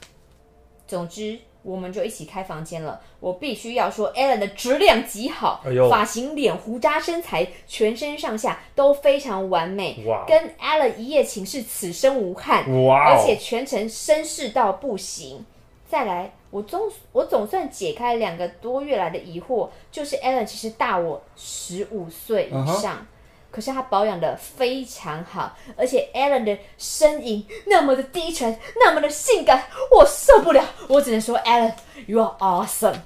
[0.87, 1.39] 总之。
[1.65, 3.01] 我们就一起开房间了。
[3.19, 10.05] 我必须要说，Alan 的质量极好，哎、呦发型、脸、胡渣、身材，全身上下都非常完美。
[10.07, 12.85] 哇跟 Alan 一夜情是此生无憾。
[12.85, 15.45] 哇而且全程绅士到不行。
[15.89, 23.07] 再来，我总我总算解开两个多月来的疑惑，就是 Alan 其实大我十五岁以上。
[23.55, 23.57] Uh.
[23.57, 30.65] 可是他保养的非常好，而且 Alan 的声音那么的低沉，那么的性感，我受不了。
[30.89, 32.97] 我只能说，Alan，you are awesome。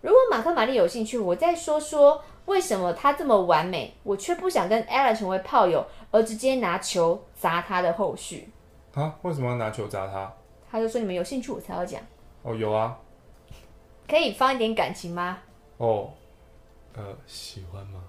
[0.00, 8.48] 如果马克玛丽有兴趣，我再说说为什么他这么完美，我却不想跟 Alan 成为炮友，而直接拿球砸他的后续。
[8.94, 9.14] 啊？
[9.20, 10.32] 为什么要拿球砸他？
[10.70, 12.00] 他就说你们有兴趣，我才要讲。
[12.42, 12.96] 哦，有啊。
[14.08, 15.40] 可以放一点感情吗？
[15.76, 16.10] 哦，
[16.94, 18.00] 呃，喜欢吗？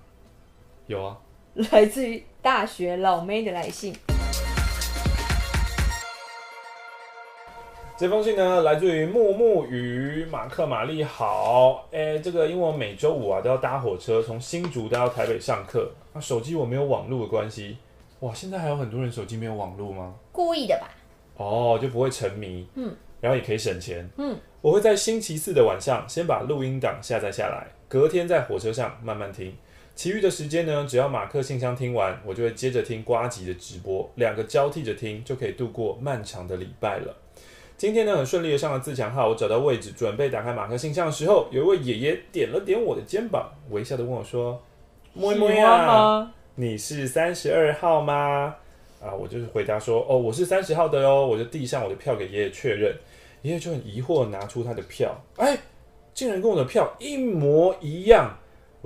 [0.87, 1.17] 有啊，
[1.71, 3.93] 来自于大学老妹的来信。
[7.97, 11.85] 这封信呢，来自于木木与马克玛丽好。
[11.91, 17.75] 哎，这个因为我每周五啊都要搭火车从新竹搭到台北上课，那、啊、手机我没有网络的关系，
[18.21, 20.15] 哇，现在还有很多人手机没有网络吗？
[20.31, 20.87] 故意的吧？
[21.35, 29.53] 哦，就不会沉迷，嗯，然后也可以省钱，嗯，我会在星期四的晚上先把录音档下载下来，隔天在火车上慢慢听。
[29.97, 37.17] 其余的时间呢，只要马克信箱听完，我就会接着听瓜吉的直播，两个交替着听，就可以度过漫长的礼拜了。
[37.77, 44.61] 今天呢，很顺利的上了自强号，我找到位置，准备打开马克信箱的时候，有一位爷爷点了点我的肩膀，微笑的问我说
[45.13, 48.53] ：“摸摸呀，你是三十二号吗？”
[49.01, 52.95] 啊，我就是回答说：“哦，我是三十号的哟。”我就递上我的票给爷爷确认，
[53.41, 55.57] 爷爷就很疑惑拿出他的票，哎，
[56.13, 58.37] 竟然跟我的票一模一样。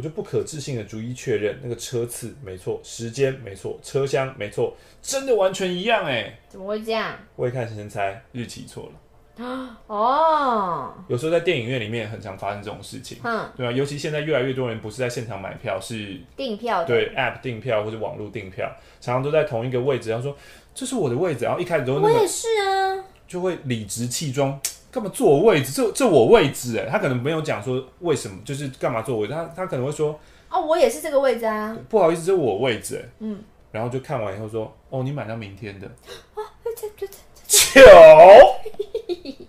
[0.02, 6.40] 我就不可置信的逐一确认，那个车次没错，时间没错，车厢没错，真的完全一样哎！
[6.50, 7.16] 怎么会这样？
[7.36, 9.46] 我一看先猜日期错了。
[9.86, 20.36] 哦，有时候在电影院里面很常发生这种事情，嗯，对啊，尤其现在越来越多人不是在现场买票，是订票的，对，App 订票或者网络订票，常常都在同一个位置，然后说
[20.74, 24.60] 这是我的位置，然后一开始都、那个、我也是啊，就会理直气壮。
[24.92, 25.72] 干嘛坐我位置？
[25.72, 29.34] 这这我位置哎，他可能没有讲说为什么，就是干嘛坐我位置。
[29.34, 30.20] 他他可能会说，
[30.50, 31.78] 哦，我也是这个位置啊。
[31.88, 33.10] 不好意思，这是我位置哎。
[33.20, 35.88] 嗯，然后就看完以后说，哦，你买到明天的。
[35.88, 36.44] 啊，
[36.76, 37.14] 这这这
[37.48, 37.82] 巧。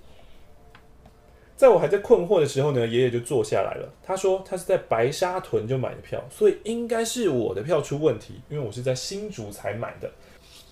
[1.57, 3.89] 在我还在困惑的时候呢，爷爷就坐下来了。
[4.03, 10.11] 他说他是在白沙屯就买的票，所以应该是我的票出问题，因为我是在新竹才买的。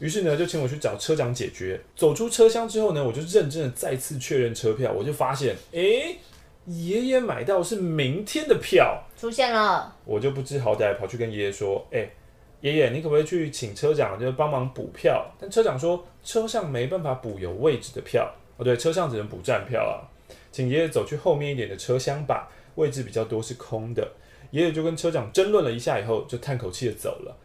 [0.00, 1.80] 于是呢，就请我去找车长解决。
[1.94, 6.16] 走出车厢之后呢，我就认真的再次确认车票，我就发现，诶，
[6.66, 9.94] 爷爷买到是明天的票，出现了。
[10.04, 12.10] 我就不知好歹跑去跟爷爷说，诶，
[12.62, 20.04] 爷爷，你可不可以去请车长，就是帮忙补票？”但车长说：“车上没办法补有位置的票。”哦，对，车上只能补站票啊。
[20.52, 24.06] 请爷爷走去后面一点的车厢吧，位置比较多，是空的。
[24.50, 27.36] 爷爷就跟车长争论了一下，以后就叹口气的走了。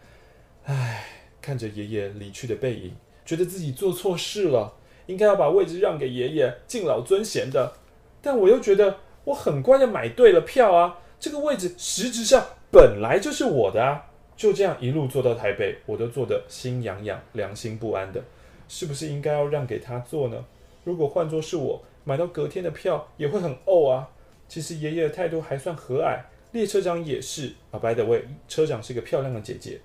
[0.66, 1.06] 唉，
[1.46, 4.74] 看着爷爷离去的背影，觉得自己做错事了，
[5.06, 7.74] 应该要把位置让给爷爷，敬老尊贤的。
[8.20, 14.08] 但我又觉得我很乖的买对了票啊，这个位置实质上本来就是我的啊。
[14.36, 18.24] 就这样一路坐到台北，我都坐得心痒痒、良心不安的，
[18.68, 20.44] 是不是应该要让给他坐呢？
[20.84, 24.10] 如果换作是我，买到隔天的票也会很呕啊。
[24.48, 26.20] 其实爷爷的态度还算和蔼，
[26.52, 27.78] 列车长也是啊。
[27.78, 29.80] By the way，车长是个漂亮的姐姐，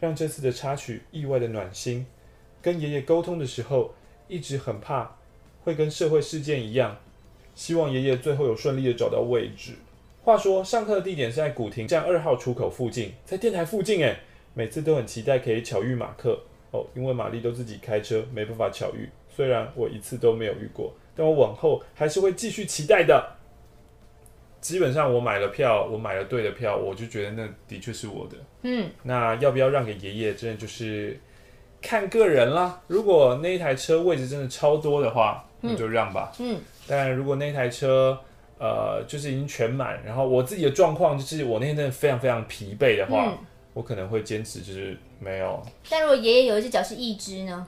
[0.00, 2.06] 让这次的插曲意外的暖心。
[2.62, 3.94] 跟爷爷沟通的时候，
[4.28, 5.16] 一直很怕
[5.62, 6.96] 会跟社会事件一样，
[7.54, 9.74] 希望爷爷最后有顺利的找到位置。
[10.24, 14.16] 话说，上课的地点是在古亭站二号出口附近，在电台附近诶，
[14.54, 16.40] 每次都很期待可以巧遇马克
[16.72, 19.08] 哦，因为玛丽都自己开车，没办法巧遇。
[19.28, 23.36] 虽然我一次都没有遇过，但我往后还是会继续期待的。
[24.66, 28.36] 基本上我买了票，我买了对的票，我就觉得那的确是我的。
[28.62, 31.16] 嗯，那要不要让给爷爷，真的就是
[31.80, 32.82] 看个人啦。
[32.88, 36.32] 如果那一台车位置真的超多的话，那就让吧。
[36.40, 36.58] 嗯，
[36.88, 38.18] 但如果那台车，
[38.58, 43.38] 呃，就是已经全满，然后我自己的状况就是我那天真的非常非常疲惫的话，嗯、
[43.72, 45.64] 我可能会坚持就是没有。
[45.88, 47.64] 但如果爷爷有一只脚是一只呢？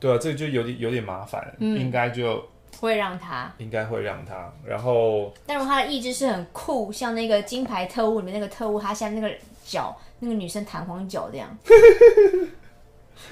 [0.00, 2.44] 对啊，这个就有点有点麻烦，嗯、应该就
[2.80, 4.52] 会让他，应该会让他。
[4.64, 9.30] 然后，但如果他的意志是很酷，像那个金牌特务里面那个特务，他像那个
[9.64, 11.48] 脚，那个女生弹簧脚这样。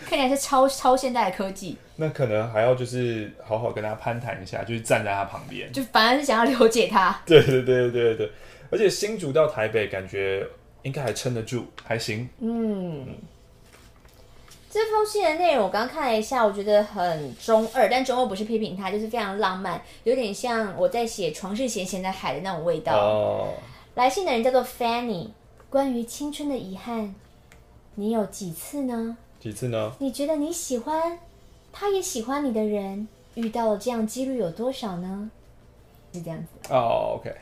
[0.04, 7.16] 看起来是超超现代的科技，那可能还要就是好好跟他攀谈一下，就是站在他旁边，就反而是想要了解他。
[7.24, 8.32] 对对对对对，
[8.70, 10.44] 而且新竹到台北感觉
[10.82, 12.28] 应该还撑得住，还行。
[12.40, 13.14] 嗯，嗯，
[14.70, 22.92] 这封信的内容我刚刚看了一下，我觉得很中二，但中二不是批评他，就是非常浪漫，有点像我在写床是咸咸的海的那种味道。
[22.94, 23.48] 哦，
[23.94, 25.28] 来信的人叫做 Fanny，
[25.70, 27.14] 关于青春的遗憾，
[27.94, 29.16] 你有几次呢？
[29.40, 29.92] 几次呢？
[29.98, 31.18] 你觉得你喜欢，
[31.72, 35.30] 他也喜欢你的人，遇到了这样几率有多少呢？
[36.12, 37.12] 是这样子哦。
[37.12, 37.34] Oh, OK，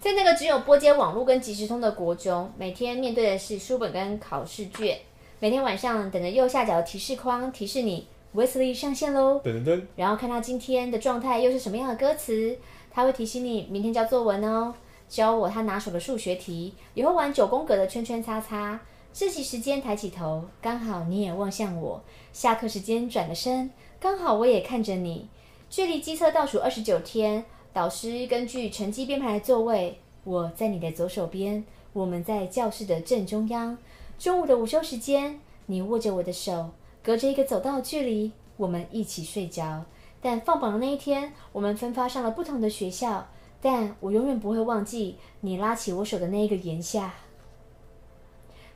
[0.00, 4.98] 在那个只有拨接网络跟即时通的国中，每天面对的是书本跟考试卷，
[5.40, 9.40] 每天晚上等着右下角的提示框提示你 Wesley 上线喽。
[9.44, 9.82] 噔噔噔。
[9.96, 12.56] 然后看他今天的状态又是什么样的歌词，
[12.90, 14.74] 他会提醒你明天交作文哦，
[15.08, 18.80] 教我他拿手的数学题，也会玩九宫格的圈圈叉叉。
[19.12, 22.00] 自习时间抬起头，刚好你也望向我；
[22.32, 23.70] 下课时间转个身，
[24.00, 25.28] 刚好我也看着你。
[25.70, 33.78] 距离机测倒数二十九天，导师根据成绩编排的座位，我在你的左手边，我们在教室的正中央。
[34.24, 36.70] 中午的午休时间，你握着我的手，
[37.02, 39.84] 隔着一个走道距离，我们一起睡着。
[40.22, 43.28] 但放榜的那一天，我们分发上了不同的学校，
[43.60, 47.12] 但我永远不会忘记你拉起我手的那一个炎夏。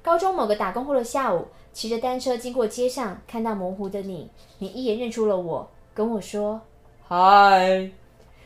[0.02, 6.60] 高中某个打工后的下午，骑着单车经过街上，看到模糊的你，你一眼认出了我，跟我说
[7.08, 7.90] ：“嗨。”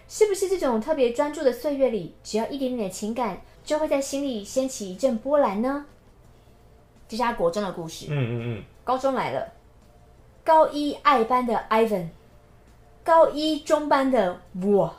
[0.06, 5.86] 是不是这种特别专注的岁月里，只要一点点的情感，就会在心里掀起一阵波澜呢？
[7.12, 8.06] 这是他国中的故事。
[8.08, 8.64] 嗯嗯嗯。
[8.84, 9.52] 高中来了，
[10.42, 12.06] 高一爱班的 Ivan，
[13.04, 14.94] 高一中班的我，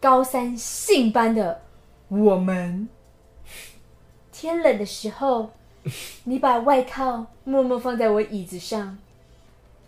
[0.00, 1.62] 高三性班的
[2.08, 2.88] 我们。
[4.32, 5.50] 天冷的时候，
[6.24, 8.98] 你把外套默默放在我椅子上；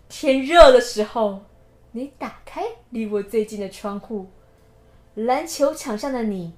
[0.08, 1.40] 天热的时候，
[1.90, 4.28] 你打开离我最近的窗户。
[5.16, 6.52] 篮球场上的你，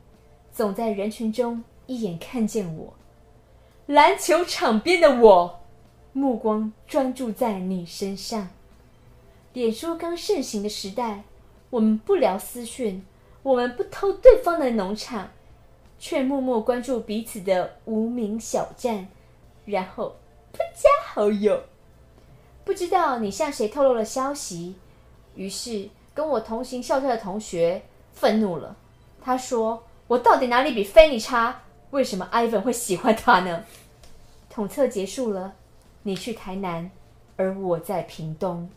[0.52, 2.92] 总在人群中一眼看见我；
[3.90, 5.62] 篮球场边的我，
[6.12, 8.48] 目光专注在你身上。
[9.52, 11.24] 脸书刚盛行的时代，
[11.70, 13.04] 我们不聊私讯，
[13.42, 15.30] 我们不偷对方的农场。
[15.98, 19.08] 却默默关注彼此的无名小站，
[19.64, 20.14] 然后
[20.52, 21.60] 不加好友。
[22.64, 24.76] 不知道你向谁透露了消息，
[25.34, 27.82] 于是跟我同行校车的同学
[28.12, 28.76] 愤怒了。
[29.20, 31.62] 他说：“我到底哪里比菲尼差？
[31.90, 33.64] 为什么 Ivan 会喜欢他呢？”
[34.50, 35.54] 统测结束了，
[36.02, 36.90] 你去台南，
[37.36, 38.68] 而我在屏东。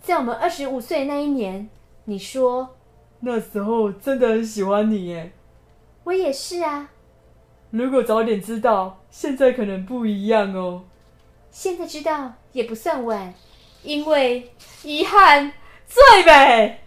[0.00, 1.68] 在我们二十五岁那一年，
[2.04, 2.76] 你说
[3.20, 5.32] 那时候真的很喜欢你耶。
[6.04, 6.90] 我也是啊。
[7.70, 10.84] 如果早点知道，现在可能不一样哦。
[11.50, 13.34] 现在知道也不算晚，
[13.82, 14.50] 因为
[14.82, 15.52] 遗憾
[15.86, 16.80] 最美。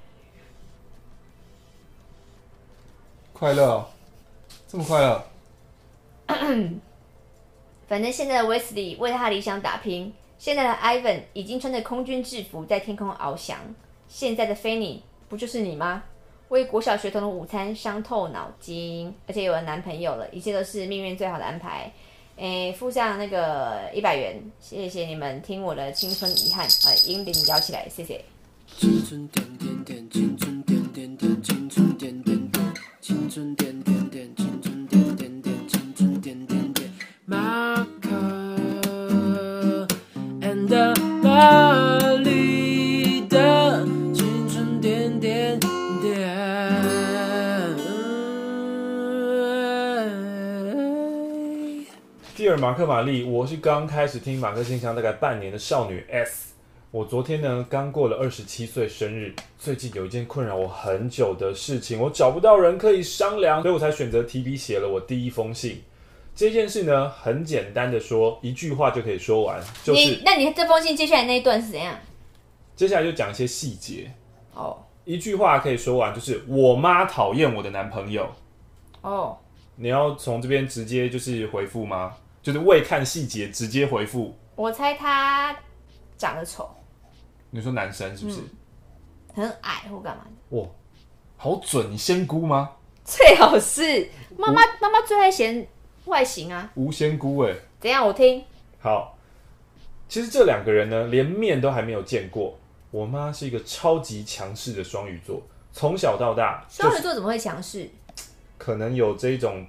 [3.34, 3.88] 快乐，
[4.68, 5.24] 这么快乐。
[7.88, 13.58] 反正现在的 Wesley 为他理想打拼，现在的 Ivan 已经穿着空军制服在天空翱翔，
[14.08, 16.04] 现在的 Fanny 不就是你吗？
[16.50, 21.92] 为国小学童的午餐伤透脑筋，而且有了男朋友了，一切都是命运最好的安排。
[22.38, 28.24] 诶，附上那个一百元，谢谢你们听我的青春遗憾，呃，音铃摇起来，谢谢。
[28.78, 33.95] 青春点点点，青春点点点，点点点，点点
[41.36, 43.84] Lolly 的
[44.14, 45.70] 青春点点点。
[52.38, 56.54] 第二，马克玛丽，我是刚开始听马克信箱大概半年的少女 S。
[56.92, 65.82] 我昨天呢刚过了二十七岁生日，最近有一件困扰我很久的事情，我找不到人可以商量，所以我才选择提笔写了我第一封信。
[66.36, 71.98] 这件事呢很简单的说，一句话就可以说完，就是你，那你这封信接下来那一段是怎样？
[72.76, 74.12] 接下来就讲一些细节。
[74.54, 74.78] 哦，oh.
[75.06, 78.30] 一句话可以说完，就是我妈讨厌我的男朋友。
[79.02, 79.34] 哦，oh.
[79.78, 82.14] 你要从这边直接就是回复吗？
[82.44, 84.38] 就是未看细节直接回复。
[84.56, 85.58] 我猜他
[86.18, 86.70] 长得丑。
[87.50, 88.40] 你说男生是不是？
[88.40, 88.50] 嗯、
[89.36, 90.58] 很矮或干嘛的？
[90.58, 90.68] 哇，
[91.38, 91.92] 好准！
[91.92, 92.72] 你仙姑吗？
[93.06, 95.66] 最好是妈妈，妈妈最爱嫌
[96.06, 96.72] 外形啊。
[96.76, 98.06] 无仙姑哎，怎样？
[98.06, 98.44] 我听。
[98.80, 99.18] 好，
[100.08, 102.58] 其实这两个人呢，连面都还没有见过。
[102.92, 105.42] 我妈是一个超级强势的双鱼座，
[105.74, 106.66] 从小到大。
[106.70, 107.90] 双鱼座怎么会强势？
[108.58, 109.66] 可能有这种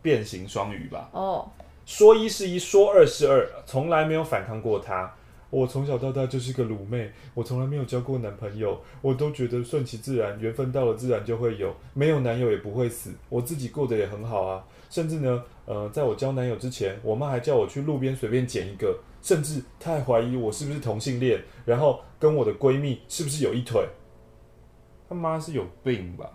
[0.00, 1.08] 变形双鱼吧。
[1.12, 1.50] 哦，
[1.84, 5.12] 说一是一，说二是二，从来没有反抗过她。
[5.50, 14.62] 我从小到大就是个卤妹，我从来没有交过男朋友，我都觉得顺其自然，缘分到了自然就会有，没有男友也不会死，我自己过得也很好啊。
[14.90, 23.82] 甚至呢，呃，在我交男友之前，我妈还叫我去路边随便捡一个，甚至她还怀疑我是不是同性恋，然后跟我的闺蜜是不是有一腿。
[25.08, 26.28] 他妈是有病吧？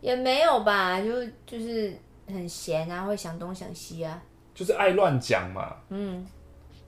[0.00, 1.10] 也没有吧，就
[1.44, 1.92] 就是
[2.26, 4.22] 很闲啊，会想东想西啊，
[4.54, 5.76] 就是爱乱讲嘛。
[5.88, 6.24] 嗯。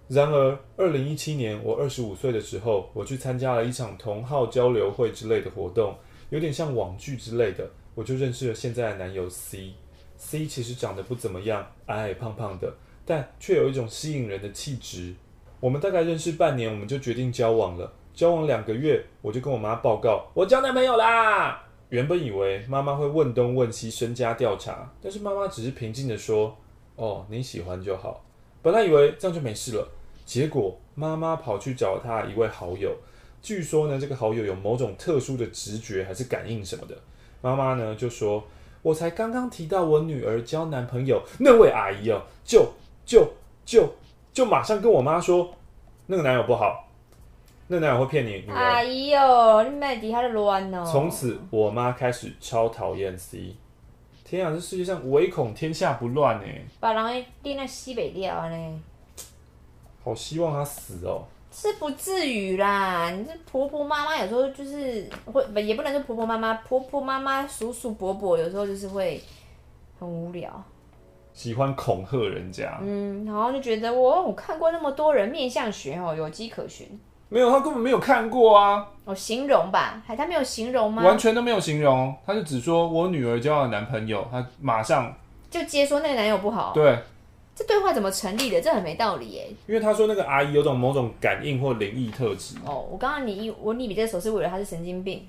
[0.09, 5.95] 然而，二零一七年我二十五岁的时候，我去参加了一场同好交流会之类的活动，
[6.31, 9.73] 有点像网剧之类的，我就认识了现在的男友 C。
[10.21, 12.71] C 其实长得不怎么样，矮矮胖胖的，
[13.07, 15.15] 但却有一种吸引人的气质。
[15.59, 17.91] 我们大概认识半年，我们就决定交往了。
[18.13, 21.65] 交往两个月，我就跟我妈报告我交男朋友啦。
[21.89, 26.55] 原本以为妈妈会问东问西，身家调查，但是妈妈只是平静地说
[26.97, 28.23] ：“哦，你喜欢就好。”
[28.61, 29.89] 本来以为这样就没事了。
[30.27, 32.95] 结果妈妈跑去找她一位好友，
[33.41, 36.95] 据说呢，这个好友有某种特殊的直觉还是感应什么的。
[37.41, 38.45] 妈妈呢就说
[38.83, 42.73] ：“我才刚刚提到我女儿交男朋友，那位阿姨哦，就
[43.05, 43.29] 就
[43.65, 43.87] 就
[44.33, 45.55] 就马上跟我妈说，
[46.07, 46.89] 那个男友不好，
[47.69, 50.85] 那个男友会骗你女儿。”阿姨哦，你麦底下的乱哦。
[50.85, 53.55] 从此我妈开始超讨厌 C。
[54.25, 56.47] 天啊，这世界上唯恐天下不乱呢。
[56.79, 58.81] 把人给那西北掉呢。
[60.03, 61.25] 好希望他死哦！
[61.53, 69.21] 是不至于啦，你这婆婆妈妈有时候就是会，也不能说婆婆妈妈，婆婆妈妈、叔叔伯伯有时候就是会
[69.99, 70.63] 很无聊，
[71.33, 72.79] 喜欢恐吓人家。
[72.81, 76.87] 嗯，然后就觉得我我看过那么多人面相学哦，有迹可循。
[77.29, 78.87] 没有，他根本没有看过啊。
[79.05, 81.03] 哦形容吧，还他没有形容吗？
[81.03, 85.13] 完全都没有形容，他就只说我女儿交了男朋友，他马上
[85.51, 86.71] 就接说那个男友不好。
[86.73, 86.97] 对。
[87.61, 88.59] 这对话怎么成立的？
[88.59, 89.47] 这很没道理耶。
[89.67, 92.57] 因为他说那个阿姨有种某种感应或灵异特质。
[92.65, 95.27] 哦，我刚刚你我你比这个手势，我以为他是神经病。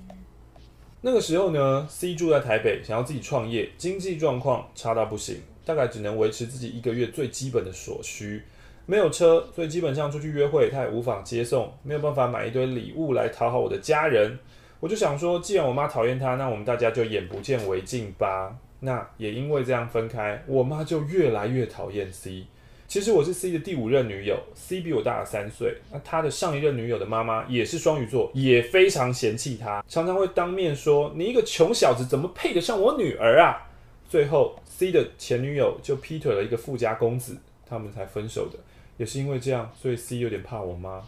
[1.02, 8.42] 那个时候呢，C 住在台北，想要自己创业，经济状况差到不行，大概只能维持自己一个月最基本的所需。
[8.86, 14.38] 没有车，所以基本上出去约会他也无法接送，没有办法买一堆礼物来讨好我的家人。
[14.80, 18.56] 我就想说，既然我妈讨厌他，那我们大家就眼不见为净吧。
[18.84, 22.46] 那也因为这样分开，我妈就越来越讨厌 C。
[22.88, 25.76] 其实我是 C 的第五任女友，C 比我大了三岁。
[25.92, 33.70] 那他的上一任女友的妈妈也是双鱼座，也非常嫌弃他，常常会当面说：“你一个穷小子怎么配得上我女儿啊？”
[34.10, 38.58] 最后 C 的前女友就劈腿了一个富家公子，他们才分手的。
[38.98, 41.02] 也是因为这样，所以 C 有点怕我妈。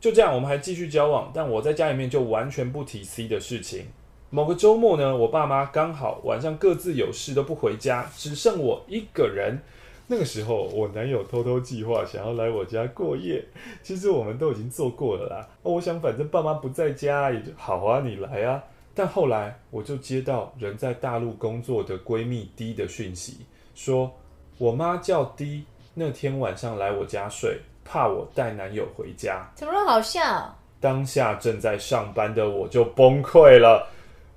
[0.00, 3.88] 就这样，我们还继续交往，但我在家里面就完全不提 C 的事情。
[4.32, 9.58] 某个周末呢，我爸妈刚好晚上各自有事都不回家，只剩我一个人。
[10.06, 13.44] 那个时候，我男友偷偷计划想要来我家过夜。
[13.82, 15.48] 其实我们都已经做过了啦。
[15.62, 18.62] 我想反正爸妈不在家，也就好啊，你来啊。
[18.94, 23.38] 但后来我就接到人在大陆工作的闺蜜 D 的讯息，
[23.74, 24.12] 说
[24.58, 25.64] 我妈叫 D，
[25.94, 29.48] 那天晚上来我家睡，怕我带男友回家。
[29.56, 30.56] 怎么那么好笑？
[30.80, 33.88] 当下正在上班的我就崩溃了。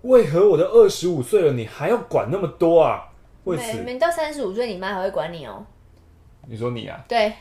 [0.04, 3.10] 为何我都二十五岁了，你还要管那么多啊？
[3.46, 5.66] 为此，没到三十五岁，你妈还会管你哦。
[6.48, 7.04] 你说你啊？
[7.08, 7.34] 对，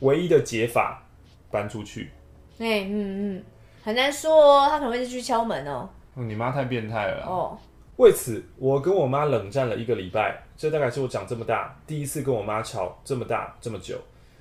[0.00, 1.02] 唯一的解法，
[1.50, 2.10] 搬出去。
[2.58, 3.44] 哎、欸，嗯嗯，
[3.82, 5.88] 很难说哦，他可能会是去敲门哦。
[6.14, 7.58] 你妈太变态了哦。
[7.96, 13.98] 为此，我跟我妈冷战了一个礼拜，这大概是我长这么大第一次跟我妈吵这么大这么久。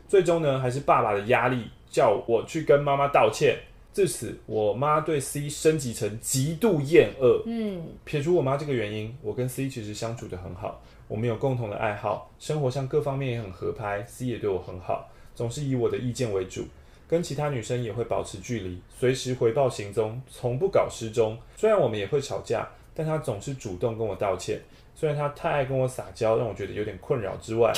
[0.07, 3.57] 最终呢，还是爸爸的压力叫我去跟妈妈道歉。
[3.95, 7.41] 自此，我妈对 C 升级成极度厌恶。
[7.45, 10.83] 嗯，撇除我妈这个原因，我跟 C 其实相处得很好。
[11.07, 14.03] 我们有共同的爱好，生活上各方面也很合拍。
[14.05, 16.65] C 也对我很好，总是以我的意见为主，
[17.07, 21.37] 跟其他女生也会保持距离，随时回报行踪，从不搞失踪。
[21.55, 24.59] 虽然我们也会吵架，但她总是主动跟我道歉。
[24.93, 27.71] 虽然她太爱跟我撒娇，让我觉得有点困扰之外，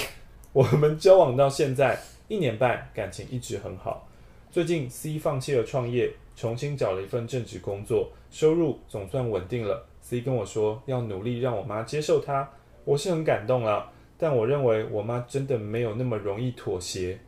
[0.51, 4.06] 我们交往到现在一年半，感情一直很好。
[4.49, 9.85] 最近 C 放弃了创业，重新找了一份正职工作，收入总算稳定了。
[10.01, 12.49] C 跟我说要努力让我妈接受他，
[12.85, 13.91] 我是很感动了。
[14.17, 17.19] 但我认为我妈真的没有那么容易妥协，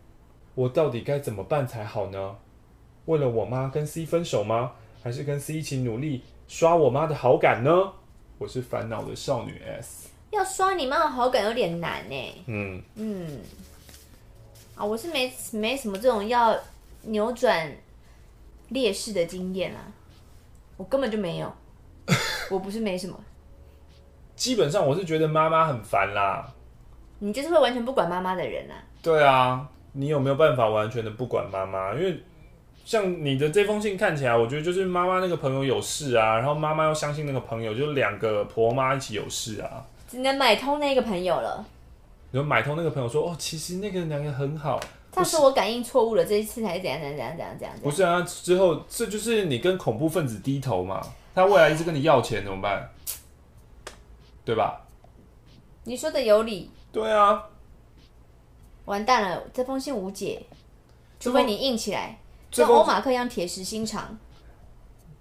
[0.56, 2.38] 我到底该怎么办才好呢？
[3.06, 4.72] 为了我妈跟 C 分手吗？
[5.04, 7.94] 还是跟 C 一起努力刷我妈的好感呢？
[8.38, 12.44] 我是烦恼的少女 S，要刷你妈的好感有点难呢。
[12.48, 13.40] 嗯嗯，
[14.76, 16.58] 啊，我是没没什么这种要。
[17.04, 17.72] 扭转
[18.70, 19.80] 劣势的经验啊，
[20.78, 21.52] 我根本就没有，
[22.52, 23.20] 我不是没什么。
[24.36, 26.54] 基本上我是觉得妈妈很烦啦。
[27.20, 28.76] 你就是会完全不管妈妈的人啊？
[29.02, 31.94] 对啊，你有没有办法完全的不管妈妈？
[31.94, 32.24] 因为
[32.86, 39.86] 像你的这封信看起来，我觉得就是妈妈那个朋友有事啊，然后妈妈要相信那个朋友，就两个婆妈一起有事啊。
[40.08, 41.66] 只能买通那个朋友了。
[42.32, 44.80] 然后买通那个朋友说：“哦，其实那个两个很好。”
[45.20, 47.78] 他说我感应错误了，这一次还是怎样怎样怎样怎样怎样？
[47.84, 51.02] 不是啊，之后这就是你跟恐怖分子低头嘛？
[51.36, 52.90] 他未来一直跟你要钱怎么办？
[54.46, 54.82] 对吧？
[55.84, 56.72] 你说的有理。
[56.92, 57.44] 对啊。
[58.86, 60.42] 完蛋了，这封信无解，
[61.20, 62.18] 除非你硬起来，
[62.50, 64.18] 像欧马克一样铁石心肠。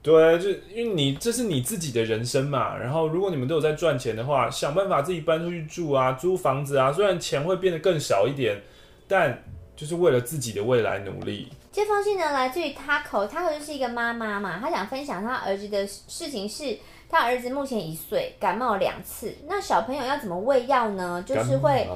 [0.01, 2.78] 对，就因为你这是你自己的人生嘛。
[2.78, 8.62] 然后如果你们都有在赚钱的话，想办法自己搬出去住啊，租房子啊，虽然钱会变得更少一点，
[9.07, 9.42] 但。
[9.79, 11.49] 就是为了自己的未来努力。
[11.70, 16.76] 这封信呢，来自于 Taco，Taco 就是一个妈妈嘛，她想分享她儿子的事情是，
[17.09, 19.33] 她儿子目前一岁，感冒两次。
[19.47, 21.22] 那小朋友要怎么喂药呢？
[21.24, 21.89] 就是会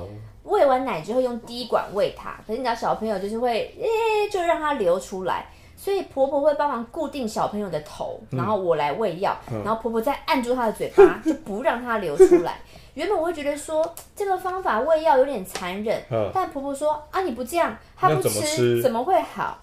[0.44, 12.60] 喂完奶之后用滴管喂他，可是你知道小朋友就是会，诶、欸，就让他流出来，所以婆婆会帮忙固定小朋友的头，然后我来喂药，嗯、然后婆婆再按住他的嘴巴， 就不让他流出来。
[12.94, 16.02] 原本我会觉得说这个方法喂药有点残忍，
[16.34, 19.58] 但婆婆说啊，你不这样，他不吃，怎么会好？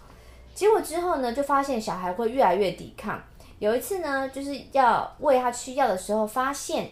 [0.55, 3.21] 结果之后呢，就发现小孩会越来越抵抗。
[3.59, 6.89] 有一次呢，就是要喂他吃药的时候，发现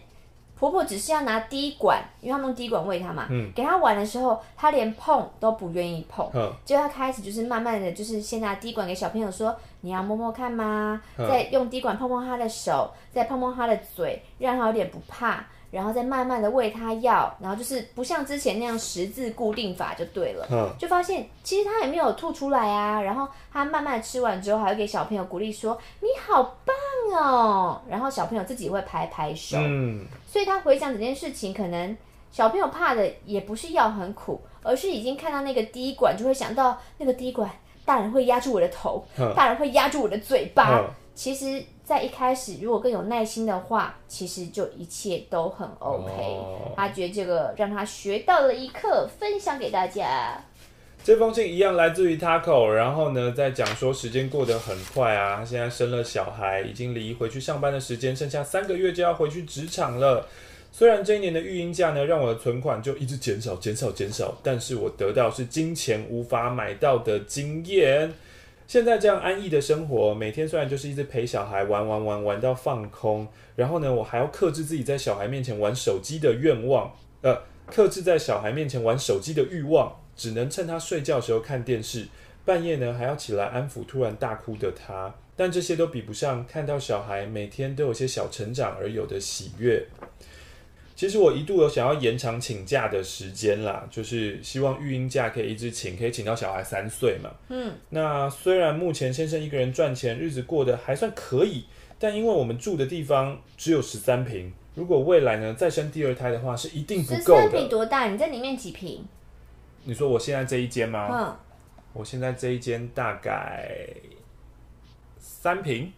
[0.58, 6.28] 婆婆只是要拿滴管，因为他们用滴管喂他嘛，嗯，给他玩的时候，他连碰都不愿意碰。
[6.64, 11.00] 结果他开始就是慢慢的就是先拿滴管给小朋友说，你要摸摸看吗？
[11.16, 15.44] 再用滴管碰碰他的手，再碰碰他的嘴，让他有点不怕。
[15.70, 23.00] 然后再慢慢的喂他药，然后就是不像之前那样十字固定法就对了，嗯，就发现其实他也没有吐出来啊。
[23.00, 31.96] 然后他慢慢吃完之后，还会给小朋友鼓励说：“你好棒哦！”然后小朋友自己会拍拍手，嗯，所以他回想整件事情，可能
[32.30, 37.50] 小朋友怕的也不是药很苦，而是已经看到那个滴管，就会想到那个滴管，
[37.84, 41.62] 大人会压住我的头，嗯，大人会压住我的嘴巴，嗯，其实。
[41.88, 46.12] 在一开始，如果更有耐心的话，其实就一切都很 OK。
[46.12, 46.76] Oh.
[46.76, 50.38] 他觉得这个让他学到了一课，分享给大家。
[51.02, 60.26] 这封信一样来自于 Taco，然后呢，在讲说时间过得很快啊，他现在生了小孩，已经离回去上班的时间剩下三个月就要回去职场了。
[60.70, 68.12] 虽然这一年的育婴假呢，让我的存款就一直减少、减少、减少，但是我得到是金钱无法买到的经验。
[68.68, 73.26] 现在这样安逸的生活，每天虽然就是一直陪小孩玩玩玩玩到放空，
[73.56, 77.34] 然后呢，我还要克制自己在小孩面前玩手机的愿望，呃，
[77.66, 82.08] 克制在小孩面前玩手机的欲望，只能趁他睡觉时候看电视，
[82.44, 89.82] 半夜呢还要起来安抚突然大哭的他，但这些都比不上看到小孩每天都有些小成长而有的喜悦。
[90.98, 97.30] 其实我一度有想要延长请假的时间啦，就是希望育婴假可以一直请，可以请到小孩三岁嘛。
[97.50, 101.66] 嗯，那虽然目前先生一个人赚钱，日子过得还算可以，
[102.00, 107.42] 但因为我们住的地方只有十三平，如果未来呢再生第二胎的话，是一定不够的。
[107.42, 108.08] 十三平多大？
[108.08, 109.06] 你在里面几平？
[109.84, 111.08] 你说我现在这一间吗？
[111.12, 111.36] 嗯，
[111.92, 113.70] 我现在这一间大概
[115.16, 115.92] 三平，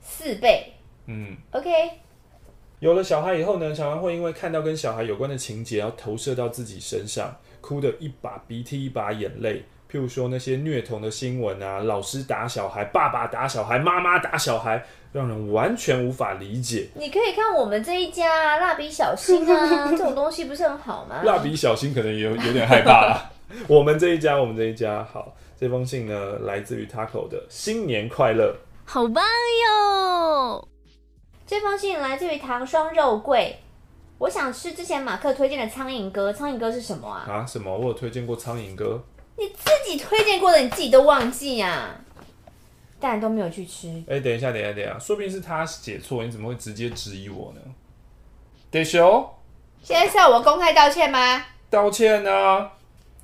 [0.00, 0.72] 四倍。
[1.04, 1.68] 嗯，OK。
[2.80, 9.64] 有了小孩以后呢，常常会因为看到跟小孩有关的情节，要投射到自己身上，哭得一把鼻涕一把眼泪。
[9.90, 16.88] 譬如说那些虐童的新闻啊，老师打小孩，爸爸打小孩，妈妈打小孩，让人完全无法理解。
[16.94, 21.22] 你可以看我们这一家蜡笔小新啊， 这种东西不是很好吗？
[21.24, 23.30] 蜡笔小新可能有有点害怕啦。
[23.68, 25.34] 我们这一家，我们这一家好。
[25.58, 28.54] 这封信呢，来自于 Taco 的新年快乐，
[28.84, 29.45] 好棒哟！
[31.46, 33.60] 这封信来自于糖霜肉桂，
[34.18, 36.32] 我想吃之前马克推荐的苍蝇哥。
[36.32, 37.24] 苍蝇哥是什么啊？
[37.28, 37.72] 啊，什么？
[37.78, 39.00] 我有推荐过苍蝇哥。
[39.38, 41.94] 你自己推荐过的，你自己都忘记啊？
[42.98, 43.88] 但都没有去吃。
[44.08, 47.60] 哎、欸，等一下，等一下，等一下，说不定是他写错，你怎么会直接质疑我呢？
[48.70, 49.30] 得修，
[49.82, 51.44] 现在是要我公开道歉吗？
[51.70, 52.72] 道歉呢、啊？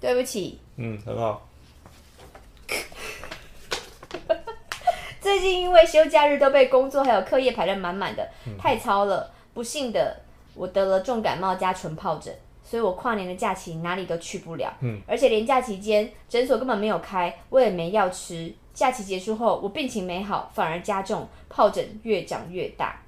[0.00, 0.60] 对不起。
[0.76, 1.48] 嗯，很好。
[5.32, 8.28] 最近因为休假日都被工作还有课业排得满满的，
[8.58, 9.32] 太操了。
[9.54, 10.20] 不幸的，
[10.52, 12.30] 我得了重感冒加纯疱疹，
[12.62, 14.70] 所以我跨年的假期哪里都去不了。
[14.80, 18.52] 嗯，而且连假期间诊所根本没有开，我也没药吃。
[18.74, 23.00] 假期结束后，我病情没好，反而加重，疱疹越长越大。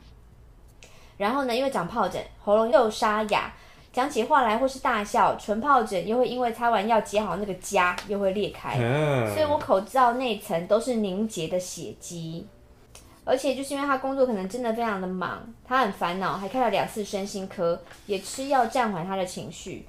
[1.19, 3.53] 然后呢，因为长疱疹，喉咙又沙哑。
[3.95, 12.47] 讲起话来或是大笑，唇疱疹又会因为擦完药结好那个痂又会裂开，嗯、所以我口罩内层都是凝结的血迹。
[13.25, 19.87] 而且就是因为他工作可能真的非常的忙，他很烦恼，还开了两次身心科，也吃药暂缓他的情绪。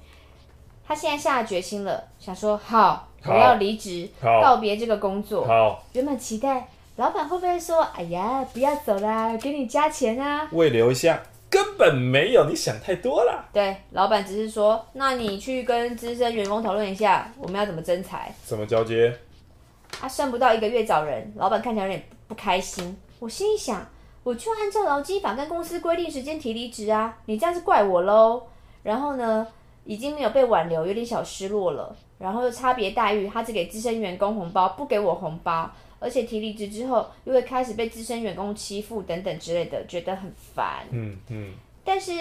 [0.86, 5.44] 他现在下了决心了，想说好，我要离职，告别这个工作。
[5.44, 11.20] 好，原本期待老板会不会说，哎呀，不要走啦，给你加钱啊，未留一下。
[11.48, 13.48] 根本没有，你想太多了。
[13.52, 19.16] 对，老板只是说，那你去跟资深员工讨论一下，我们要怎么增财，怎么交接。
[19.90, 22.96] 他、啊、剩不到一个月找人，老板看起来有点不开心。
[23.18, 23.86] 我心里想，
[24.24, 28.42] 我就按照劳基法跟公司规定时间提离职啊，你这样是怪我喽。
[28.82, 29.46] 然后呢，
[29.84, 31.96] 已经没有被挽留，有点小失落了。
[32.18, 35.70] 然后又差别待遇，他只给资深员工红包，不给我红包。
[36.06, 40.86] 而且提离职之后，又会开始被资深员工欺负等等之类的，觉得很烦。
[40.92, 41.52] 嗯嗯。
[41.84, 42.12] 但是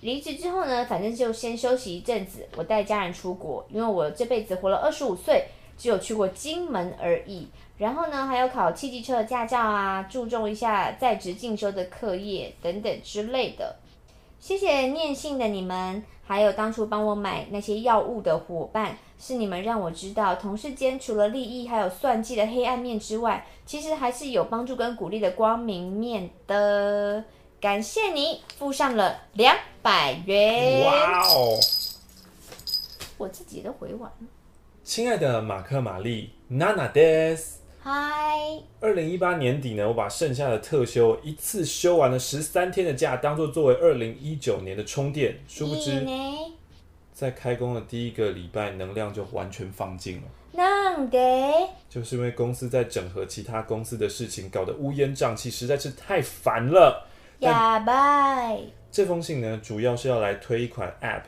[0.00, 2.48] 离职之后呢，反正就先休息一阵子。
[2.56, 5.44] 我带家人出国，因为我这辈子活了二十五岁，
[5.76, 7.48] 只有去过金门而已。
[7.76, 13.76] 然后呢，还有考汽机车的驾照啊，注重一下在职进修的课业等等之类的。
[14.42, 18.98] 谢谢念信的你们，还有当初帮我买那些药物的伙伴。
[19.16, 27.22] 是你们让我知道，同事间除了利益还有算计的黑暗面之外，其实还是有帮助跟鼓励的光明面的。
[27.60, 30.84] 感谢你付上了两百元。
[30.86, 31.60] 哇哦！
[33.18, 34.26] 我自己都回完了。
[34.82, 37.61] 亲爱的马克玛丽，娜娜です。
[37.81, 37.91] 嗨。
[38.79, 45.39] 二零一八年底呢，我把剩下的特休一次休完了十三天的假，当做作为二零一九年的充电。
[45.47, 46.05] 殊不知。
[47.13, 50.23] 在开工的第一个礼拜，能量就完全放尽了。
[50.53, 51.69] なんで？
[51.89, 57.07] 就是因为公司在整合其他公司的事情，搞得乌烟瘴气，实在是太烦了。
[57.39, 58.59] 呀拜！
[58.91, 61.23] 这封信呢，主要是要来推一款 App，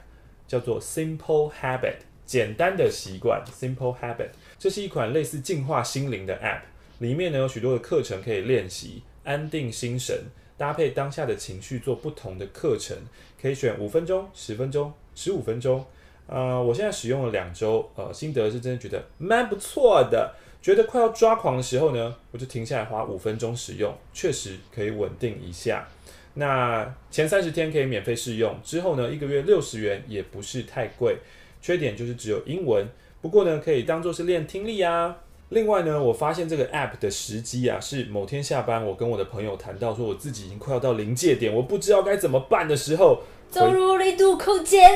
[0.47, 3.42] 叫做 Simple Habit， 简单的习惯。
[3.46, 6.62] Simple Habit，这是一款类似净化心灵的 App，
[6.98, 10.16] 里面呢有许多的课程可以练习，安定心神，
[10.56, 12.96] 搭配当下的情绪做不同的课程，
[13.40, 14.92] 可以选五分钟、十分钟。
[15.16, 15.86] 十五分钟，
[16.26, 20.34] 呃，我现在使用了两周，呃，心得是真的觉得蛮不错的。
[20.60, 25.86] 觉得快要抓狂的时候呢，我就停下来花五分钟使用，确实可以稳定一下。
[26.34, 31.16] 那前三十天可以免费试用，之后呢，一个月六十元也不是太贵。
[31.64, 32.86] 缺点就是只有英文，
[33.22, 35.16] 不过呢，可以当做是练听力啊。
[35.48, 43.22] 另外呢，我发现这个 app 的时机啊，是某天下班，我跟我的朋友谈到说，我自己已经快要到临界点，我不知道该怎么办的时候。
[43.48, 44.90] 走入力度空间。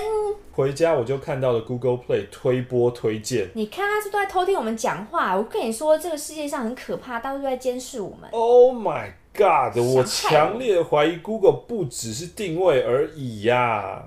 [0.53, 3.49] 回家我就看到了 Google Play 推播推荐。
[3.55, 5.35] 你看他是都在偷听我们讲话？
[5.35, 8.29] 我跟你说，这个世界上很可怕，到处都在监视我们。
[8.33, 9.79] Oh my God！
[9.79, 14.05] 我强烈怀疑 Google 不只是定位而已呀、啊！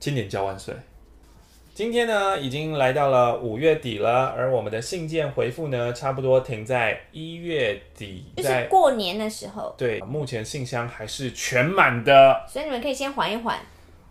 [0.00, 0.74] 今年交万岁。
[1.80, 9.74] 今天呢，已经来到了五月底了，而我们的信件回复呢，差不多停在一月底，就是过年的时候。
[9.78, 13.58] 对，目前信箱还是全满的，所以你们可以先缓一缓。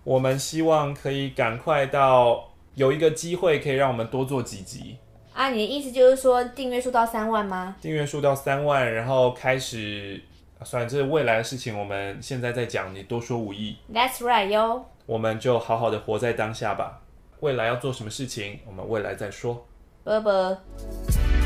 [0.03, 4.97] 我们希望可以赶快到有一个机会，可以让我们多做几集
[5.35, 5.51] 啊！
[5.51, 7.75] 你的意思就是说订阅数到三万吗？
[7.79, 10.19] 订阅数到三万，然后开始，
[10.63, 13.75] 算了，这是未来的事情，我们现在在讲，你多说无益。
[13.93, 14.85] That's right 哟。
[15.05, 17.01] 我们就好好的活在当下吧。
[17.39, 19.65] 未来要做什么事情，我们未来再说。
[20.03, 21.38] 拜拜。